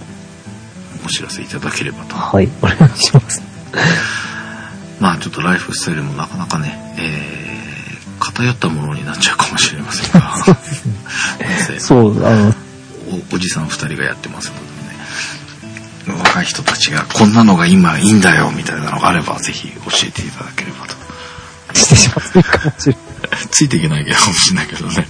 [1.05, 3.41] お知らせいただければとはい、お願いします。
[4.99, 7.47] まあちょっとライフスタイルもなかなかね、え
[8.19, 10.35] 偏ったものになっちゃうかもしれませんが。
[11.79, 12.53] そう、あの、
[13.31, 14.66] おおじさん二人がやってますのでね。
[16.37, 20.95] 若い人たちがこんなのが今いいんだよみたいなのがあればぜひ教えていただければと。
[21.73, 23.01] してしまっていいかもしれない。
[23.51, 25.07] ついていけないかもしれないけどね。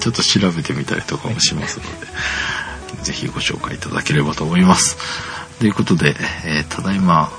[0.00, 2.06] ちょっと調べてみたりとかもしますので、
[3.02, 4.96] ぜひご紹介いただければと思います。
[5.60, 7.30] ということで、えーただいま、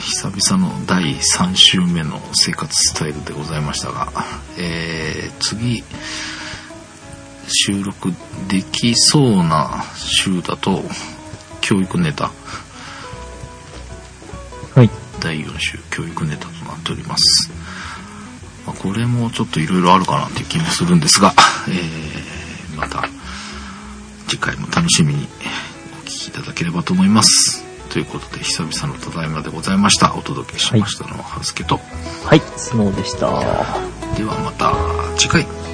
[0.00, 4.12] 久々の第3週目の生活スタイルでございましたが、
[4.58, 5.84] えー次、
[7.46, 8.12] 収録
[8.48, 10.82] できそうな週だと、
[11.62, 12.30] 教育ネタ、
[14.74, 14.90] はい。
[15.20, 17.50] 第4週教育ネタとなっております。
[18.66, 21.32] まあ、これもちょっといろいろあるかなっていう気もするんですが、
[21.68, 23.08] えー、また
[24.28, 27.64] 次回も楽しみにお聞きいただければと思います。
[27.90, 30.14] ということで久々のただいまでございました。
[30.14, 31.78] お届けしましたのは、はずけと。
[32.24, 33.28] はい、スノーでした。
[34.16, 34.74] ではまた
[35.18, 35.71] 次回。